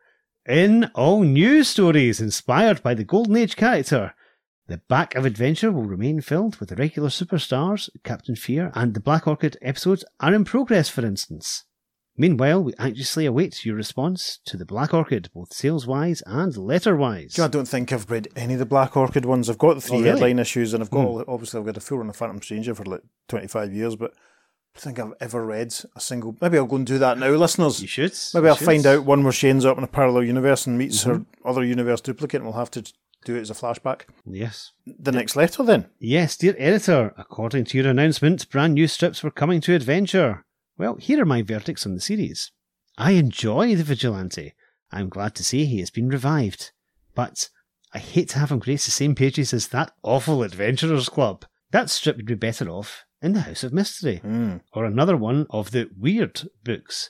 [0.46, 4.14] In all new stories inspired by the Golden Age character,
[4.72, 9.00] the back of Adventure will remain filled with the regular superstars, Captain Fear, and the
[9.00, 11.64] Black Orchid episodes are in progress, for instance.
[12.16, 16.96] Meanwhile, we anxiously await your response to the Black Orchid, both sales wise and letter
[16.96, 17.34] wise.
[17.34, 19.50] Do you know, I don't think I've read any of the Black Orchid ones.
[19.50, 20.10] I've got the three Oh, really?
[20.12, 22.74] headline issues, and I've got all, obviously I've got a full run of Phantom Stranger
[22.74, 26.36] for like 25 years, but I don't think I've ever read a single.
[26.40, 27.80] Maybe I'll go and do that now, listeners.
[27.82, 28.14] You should.
[28.34, 28.64] Maybe you I'll should.
[28.66, 31.48] find out one where she ends up in a parallel universe and meets her Mm-hmm.
[31.48, 32.82] other universe duplicate, and we'll have to
[33.24, 34.02] do it as a flashback.
[34.26, 34.72] Yes.
[34.86, 35.86] The next letter, then.
[35.98, 40.44] Yes, dear editor, according to your announcement, brand new strips were coming to Adventure.
[40.78, 42.50] Well, here are my verdicts on the series.
[42.98, 44.54] I enjoy the Vigilante.
[44.90, 46.72] I'm glad to see he has been revived.
[47.14, 47.48] But
[47.94, 51.44] I hate to have him grace the same pages as that awful Adventurers Club.
[51.70, 54.56] That strip would be better off in the House of Mystery, Hmm.
[54.72, 57.08] or another one of the Weird books.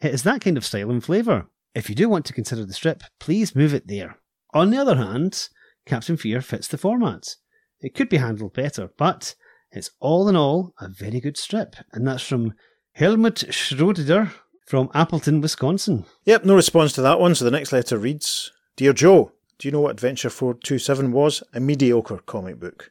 [0.00, 1.46] It is that kind of style and flavour.
[1.74, 4.16] If you do want to consider the strip, please move it there.
[4.54, 5.48] On the other hand,
[5.86, 7.36] Captain Fear fits the format.
[7.80, 9.34] It could be handled better, but
[9.70, 12.54] it's all in all a very good strip, and that's from
[12.92, 14.32] Helmut Schröder
[14.66, 16.04] from Appleton, Wisconsin.
[16.24, 19.72] Yep, no response to that one, so the next letter reads Dear Joe, do you
[19.72, 21.42] know what Adventure 427 was?
[21.52, 22.90] A mediocre comic book.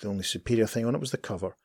[0.00, 1.56] The only superior thing on it was the cover.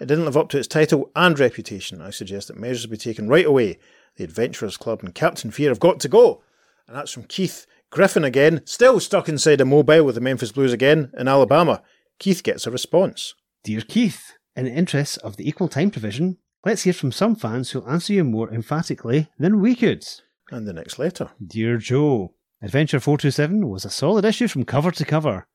[0.00, 2.00] It didn't live up to its title and reputation.
[2.00, 3.78] I suggest that measures be taken right away.
[4.16, 6.42] The Adventurers Club and Captain Fear have got to go.
[6.88, 10.72] And that's from Keith Griffin again, still stuck inside a mobile with the Memphis Blues
[10.72, 11.82] again in Alabama.
[12.20, 13.34] Keith gets a response.
[13.64, 17.70] Dear Keith, In the interests of the equal time provision, let's hear from some fans
[17.70, 20.04] who'll answer you more emphatically than we could.
[20.52, 21.30] And the next letter.
[21.44, 25.46] Dear Joe, Adventure 427 was a solid issue from cover to cover.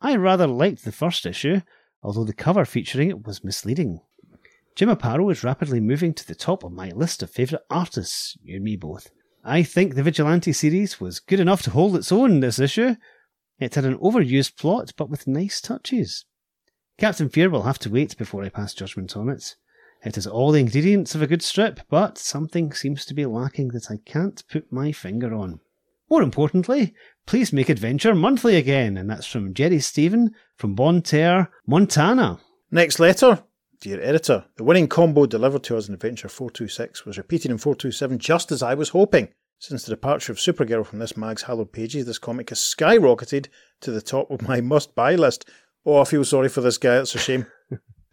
[0.00, 1.60] I rather liked the first issue,
[2.02, 4.00] although the cover featuring it was misleading.
[4.74, 8.56] Jim Aparo is rapidly moving to the top of my list of favourite artists, you
[8.56, 9.10] and me both.
[9.46, 12.96] I think the Vigilante series was good enough to hold its own this issue.
[13.58, 16.24] It had an overused plot, but with nice touches.
[16.96, 19.56] Captain Fear will have to wait before I pass judgment on it.
[20.02, 23.68] It has all the ingredients of a good strip, but something seems to be lacking
[23.68, 25.60] that I can't put my finger on.
[26.08, 26.94] More importantly,
[27.26, 32.40] please make Adventure monthly again, and that's from Jerry Stephen from Bonne Terre, Montana.
[32.70, 33.42] Next letter.
[33.84, 38.18] Dear editor, the winning combo delivered to us in Adventure 426 was repeated in 427
[38.18, 39.28] just as I was hoping.
[39.58, 43.48] Since the departure of Supergirl from this mag's hallowed pages, this comic has skyrocketed
[43.82, 45.46] to the top of my must buy list.
[45.84, 47.44] Oh, I feel sorry for this guy, it's a shame.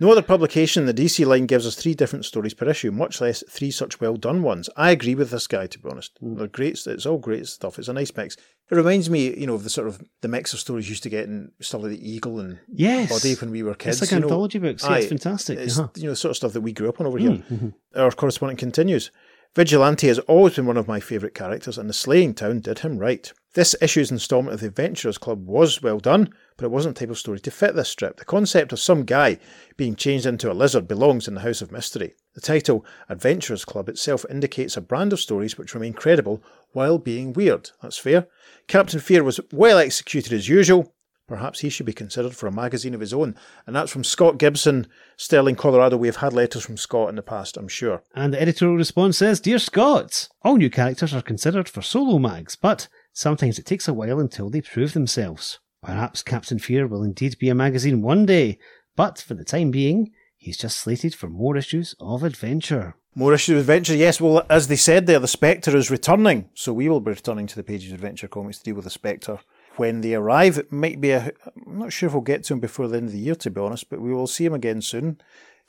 [0.02, 3.22] No other publication in the DC line gives us three different stories per issue, much
[3.22, 4.68] less three such well done ones.
[4.76, 6.18] I agree with this guy, to be honest.
[6.24, 6.40] Mm.
[6.40, 6.82] They're great.
[6.88, 7.78] It's all great stuff.
[7.78, 8.36] It's a nice mix.
[8.36, 11.10] It reminds me, you know, of the sort of the mix of stories used to
[11.10, 13.12] get in stuff like the Eagle and Yes.
[13.12, 14.02] Body when we were kids.
[14.02, 14.26] It's like you know.
[14.26, 14.84] anthology books.
[14.84, 15.60] Yeah, Aye, it's fantastic.
[15.60, 15.90] It's Uh-huh.
[15.96, 17.32] you know the sort of stuff that we grew up on over here.
[17.32, 17.74] Mm, mhm.
[17.96, 19.12] Our correspondent continues.
[19.56, 22.98] Vigilante has always been one of my favourite characters, and the Slaying Town did him
[22.98, 23.32] right.
[23.54, 27.12] This issue's instalment of the Adventurers Club was well done, but it wasn't the type
[27.12, 28.16] of story to fit this strip.
[28.16, 29.40] The concept of some guy
[29.76, 32.14] being changed into a lizard belongs in the House of Mystery.
[32.34, 36.42] The title, Adventurers Club, itself indicates a brand of stories which remain credible
[36.72, 37.72] while being weird.
[37.82, 38.28] That's fair.
[38.68, 40.94] Captain Fear was well executed as usual.
[41.28, 43.36] Perhaps he should be considered for a magazine of his own.
[43.68, 44.88] And that's from Scott Gibson,
[45.18, 45.98] Sterling, Colorado.
[45.98, 48.02] We have had letters from Scott in the past, I'm sure.
[48.16, 52.56] And the editorial response says Dear Scott, all new characters are considered for solo mags,
[52.56, 55.60] but sometimes it takes a while until they prove themselves.
[55.84, 58.60] Perhaps Captain Fear will indeed be a magazine one day,
[58.96, 62.96] but for the time being, he's just slated for more issues of adventure.
[63.14, 64.22] More issues of Adventure, yes.
[64.22, 66.50] Well, as they said there, the Spectre is returning.
[66.54, 68.90] So we will be returning to the pages of Adventure Comics to deal with the
[68.90, 69.40] Spectre
[69.76, 70.58] when they arrive.
[70.58, 71.34] It might be a.
[71.68, 73.50] I'm not sure if we'll get to him before the end of the year, to
[73.50, 75.20] be honest, but we will see him again soon.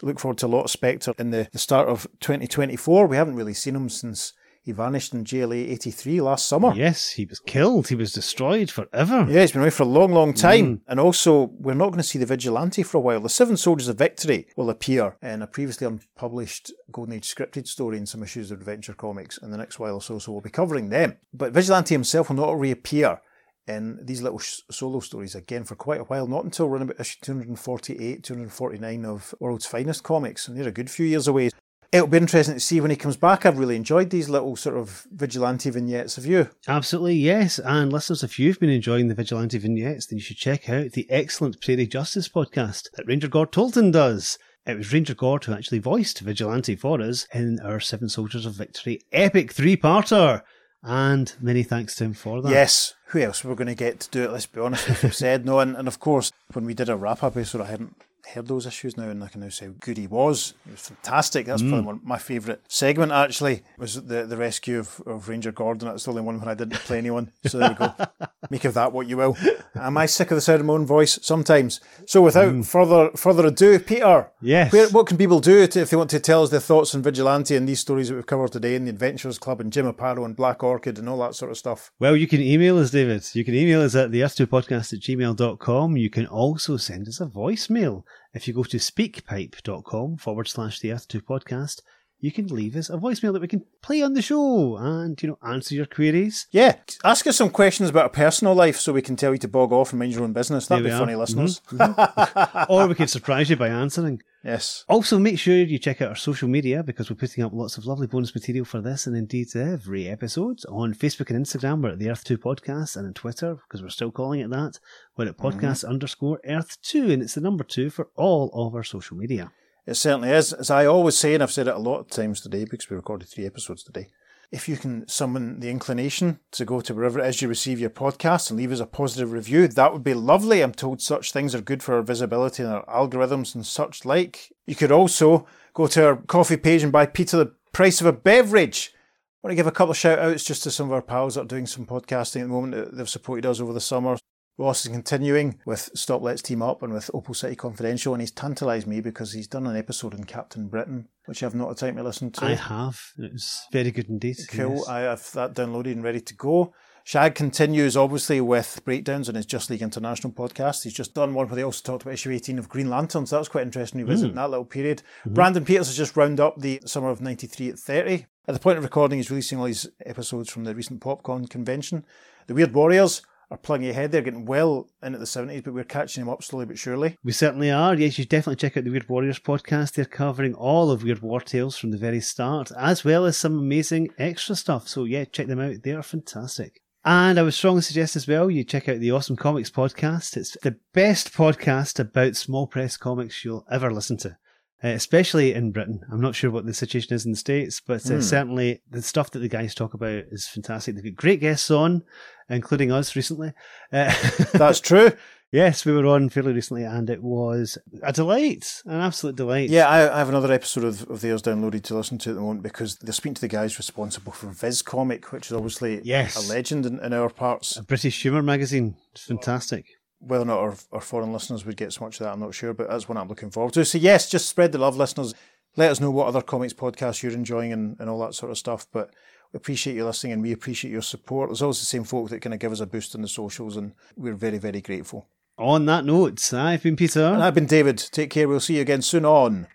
[0.03, 3.09] Look forward to a lot of Spectre in the, the start of 2024.
[3.09, 4.35] We haven't really seen him since
[4.65, 6.73] he vanished in JLA 83 last summer.
[6.75, 9.27] Yes, he was killed, he was destroyed forever.
[9.29, 10.79] Yeah, he's been away for a long, long time.
[10.79, 10.81] Mm.
[10.87, 13.21] And also, we're not going to see the Vigilante for a while.
[13.21, 17.99] The Seven Soldiers of Victory will appear in a previously unpublished Golden Age scripted story
[17.99, 20.51] in some issues of Adventure Comics in the next while or so, so we'll be
[20.51, 21.17] covering them.
[21.35, 23.21] But Vigilante himself will not reappear
[23.67, 27.01] in these little sh- solo stories again for quite a while, not until around about
[27.01, 31.51] issue 248, 249 of World's Finest Comics, and they're a good few years away.
[31.93, 33.45] It'll be interesting to see when he comes back.
[33.45, 36.17] I've really enjoyed these little sort of vigilante vignettes.
[36.17, 36.49] Have you?
[36.67, 37.59] Absolutely, yes.
[37.59, 41.07] And listeners, if you've been enjoying the Vigilante vignettes, then you should check out the
[41.11, 44.39] excellent Prairie Justice podcast that Ranger Gord Tolton does.
[44.65, 48.55] It was Ranger Gord who actually voiced Vigilante for us in our Seven Soldiers of
[48.55, 50.41] Victory epic three-parter.
[50.83, 52.51] And many thanks to him for that.
[52.51, 52.95] Yes.
[53.09, 54.33] Who else were going to get to do it?
[54.33, 55.45] Let's be honest, as said.
[55.45, 57.97] No, and, and of course, when we did a wrap up episode, I hadn't
[58.27, 60.55] heard those issues now, and I can now say how good he was.
[60.65, 61.47] He was fantastic.
[61.47, 61.87] That's probably mm.
[61.87, 63.13] one my favourite segment.
[63.13, 65.89] Actually, was the the rescue of, of Ranger Gordon.
[65.89, 67.33] That's the only one when I didn't play anyone.
[67.47, 67.95] So there you go.
[68.51, 69.37] Make of that what you will.
[69.75, 71.19] Am I sick of the sound of my own voice?
[71.23, 71.81] Sometimes.
[72.07, 72.67] So without mm.
[72.67, 74.31] further further ado, Peter.
[74.41, 74.73] Yes.
[74.73, 77.03] Where, what can people do to, if they want to tell us their thoughts on
[77.03, 80.25] Vigilante and these stories that we've covered today, and the Adventurers Club, and Jim Aparo,
[80.25, 81.91] and Black Orchid, and all that sort of stuff?
[81.99, 83.25] Well, you can email us, David.
[83.35, 85.97] You can email us at the earth2podcast at gmail.com.
[85.97, 88.05] You can also send us a voicemail.
[88.35, 91.83] If you go to speakpipe.com forward slash the earth2 podcast,
[92.23, 95.29] you can leave us a voicemail that we can play on the show and, you
[95.29, 96.47] know, answer your queries.
[96.53, 99.49] Yeah, ask us some questions about our personal life so we can tell you to
[99.49, 100.69] bog off and mind your own business.
[100.69, 101.19] That'd be There funny, are.
[101.19, 101.61] listeners.
[101.67, 102.01] Mm-hmm.
[102.01, 102.73] Mm-hmm.
[102.73, 104.23] or we could surprise you by answering.
[104.45, 104.85] Yes.
[104.89, 107.87] Also, make sure you check out our social media because we're putting up lots of
[107.87, 111.83] lovely bonus material for this and indeed every episode on Facebook and Instagram.
[111.83, 114.79] We're at the Earth 2 Podcast and on Twitter because we're still calling it that.
[115.17, 115.59] We're at mm-hmm.
[115.59, 119.51] podcast underscore Earth 2 and it's the number two for all of our social media.
[119.87, 120.53] It certainly is.
[120.53, 122.97] As I always say, and I've said it a lot of times today because we
[122.97, 124.09] recorded three episodes today.
[124.53, 127.91] If you can summon the inclination to go to wherever it is you receive your
[127.91, 130.61] podcast and leave us a positive review, that would be lovely.
[130.61, 134.53] I'm told such things are good for our visibility and our algorithms and such like.
[134.67, 138.13] You could also go to our Ko-fi page and buy Peter the price of a
[138.13, 138.93] beverage.
[138.95, 141.35] I want to give a couple of shout outs just to some of our pals
[141.35, 142.95] that are doing some podcasting at the moment.
[142.95, 144.19] They've supported us over the summer.
[144.59, 148.31] Ross is continuing with Stop Let's Team Up and with Opal City Confidential, and he's
[148.31, 151.97] tantalised me because he's done an episode on Captain Britain, which I've not had time
[151.97, 152.45] to listen to.
[152.45, 153.01] I have.
[153.19, 154.37] It was very good indeed.
[154.51, 154.77] Cool.
[154.77, 154.89] yes.
[154.89, 156.75] I have that downloaded and ready to go.
[157.05, 160.85] Shag continues obviously with breakdowns on his Just League International podcast.
[160.85, 163.37] He's just done one where they also talked about issue 18 of Green Lantern, so
[163.37, 164.37] that was quite interesting revisiting mm.
[164.37, 165.03] that little period.
[165.21, 165.35] Mm-hmm.
[165.35, 168.27] Brandon Peters has just rounded up the summer of 93 at 30.
[168.47, 172.05] At the point of recording, he's releasing all these episodes from the recent PopCon convention.
[172.47, 173.23] The Weird Warriors
[173.53, 174.11] are plugging ahead.
[174.11, 177.19] They're getting well into the 70s, but we're catching them up slowly but surely.
[177.23, 177.95] We certainly are.
[177.95, 179.93] Yes, you should definitely check out the Weird Warriors podcast.
[179.93, 183.59] They're covering all of Weird War Tales from the very start, as well as some
[183.59, 184.89] amazing extra stuff.
[184.89, 185.83] So, yeah, check them out.
[185.83, 186.81] They are fantastic.
[187.05, 190.37] And I would strongly suggest as well you check out the Awesome Comics podcast.
[190.37, 194.37] It's the best podcast about small press comics you'll ever listen to.
[194.85, 196.01] Uh, especially in Britain.
[196.11, 198.23] I'm not sure what the situation is in the States, but uh, mm.
[198.23, 200.97] certainly the stuff that the guys talk about is fantastic.
[200.97, 202.03] They've got great guests on,
[202.49, 203.53] including us recently.
[203.93, 204.13] Uh,
[204.53, 205.13] That's true.
[205.53, 209.69] Yes, we were on fairly recently, and it was a delight, an absolute delight.
[209.69, 212.41] Yeah, I, I have another episode of, of theirs downloaded to listen to at the
[212.41, 216.37] moment because they're speaking to the guys responsible for Viz Comic, which is obviously yes.
[216.37, 217.77] a legend in, in our parts.
[217.77, 218.97] A British humour magazine.
[219.13, 219.87] It's fantastic
[220.23, 222.55] whether or not our, our foreign listeners would get so much of that, I'm not
[222.55, 223.85] sure, but that's one I'm looking forward to.
[223.85, 225.35] So, yes, just spread the love, listeners.
[225.77, 228.59] Let us know what other comics podcasts you're enjoying and, and all that sort of
[228.59, 228.87] stuff.
[228.93, 229.11] But
[229.53, 231.49] we appreciate you listening and we appreciate your support.
[231.49, 233.77] There's always the same folk that kind of give us a boost on the socials,
[233.77, 235.27] and we're very, very grateful.
[235.59, 237.25] On that note, I've been Peter.
[237.25, 237.99] And I've been David.
[237.99, 238.49] Take care.
[238.49, 239.67] We'll see you again soon on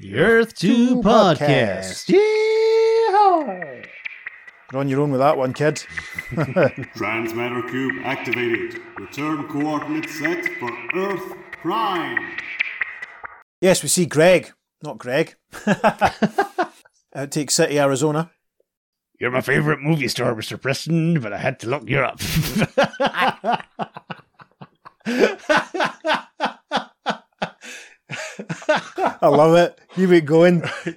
[0.00, 2.08] the Earth 2 Podcast.
[2.14, 3.75] Yeehaw!
[4.72, 5.76] You're on your own with that one, kid.
[6.96, 8.80] Transmatter cube activated.
[8.98, 12.36] Return coordinates set for Earth Prime.
[13.60, 14.52] Yes, we see Greg,
[14.82, 15.36] not Greg.
[17.14, 18.30] Outtake City, Arizona.
[19.20, 20.60] You're my favourite movie star, Mr.
[20.60, 22.20] Preston, but I had to lock you up.
[29.22, 29.80] I love it.
[29.94, 30.62] Keep it going.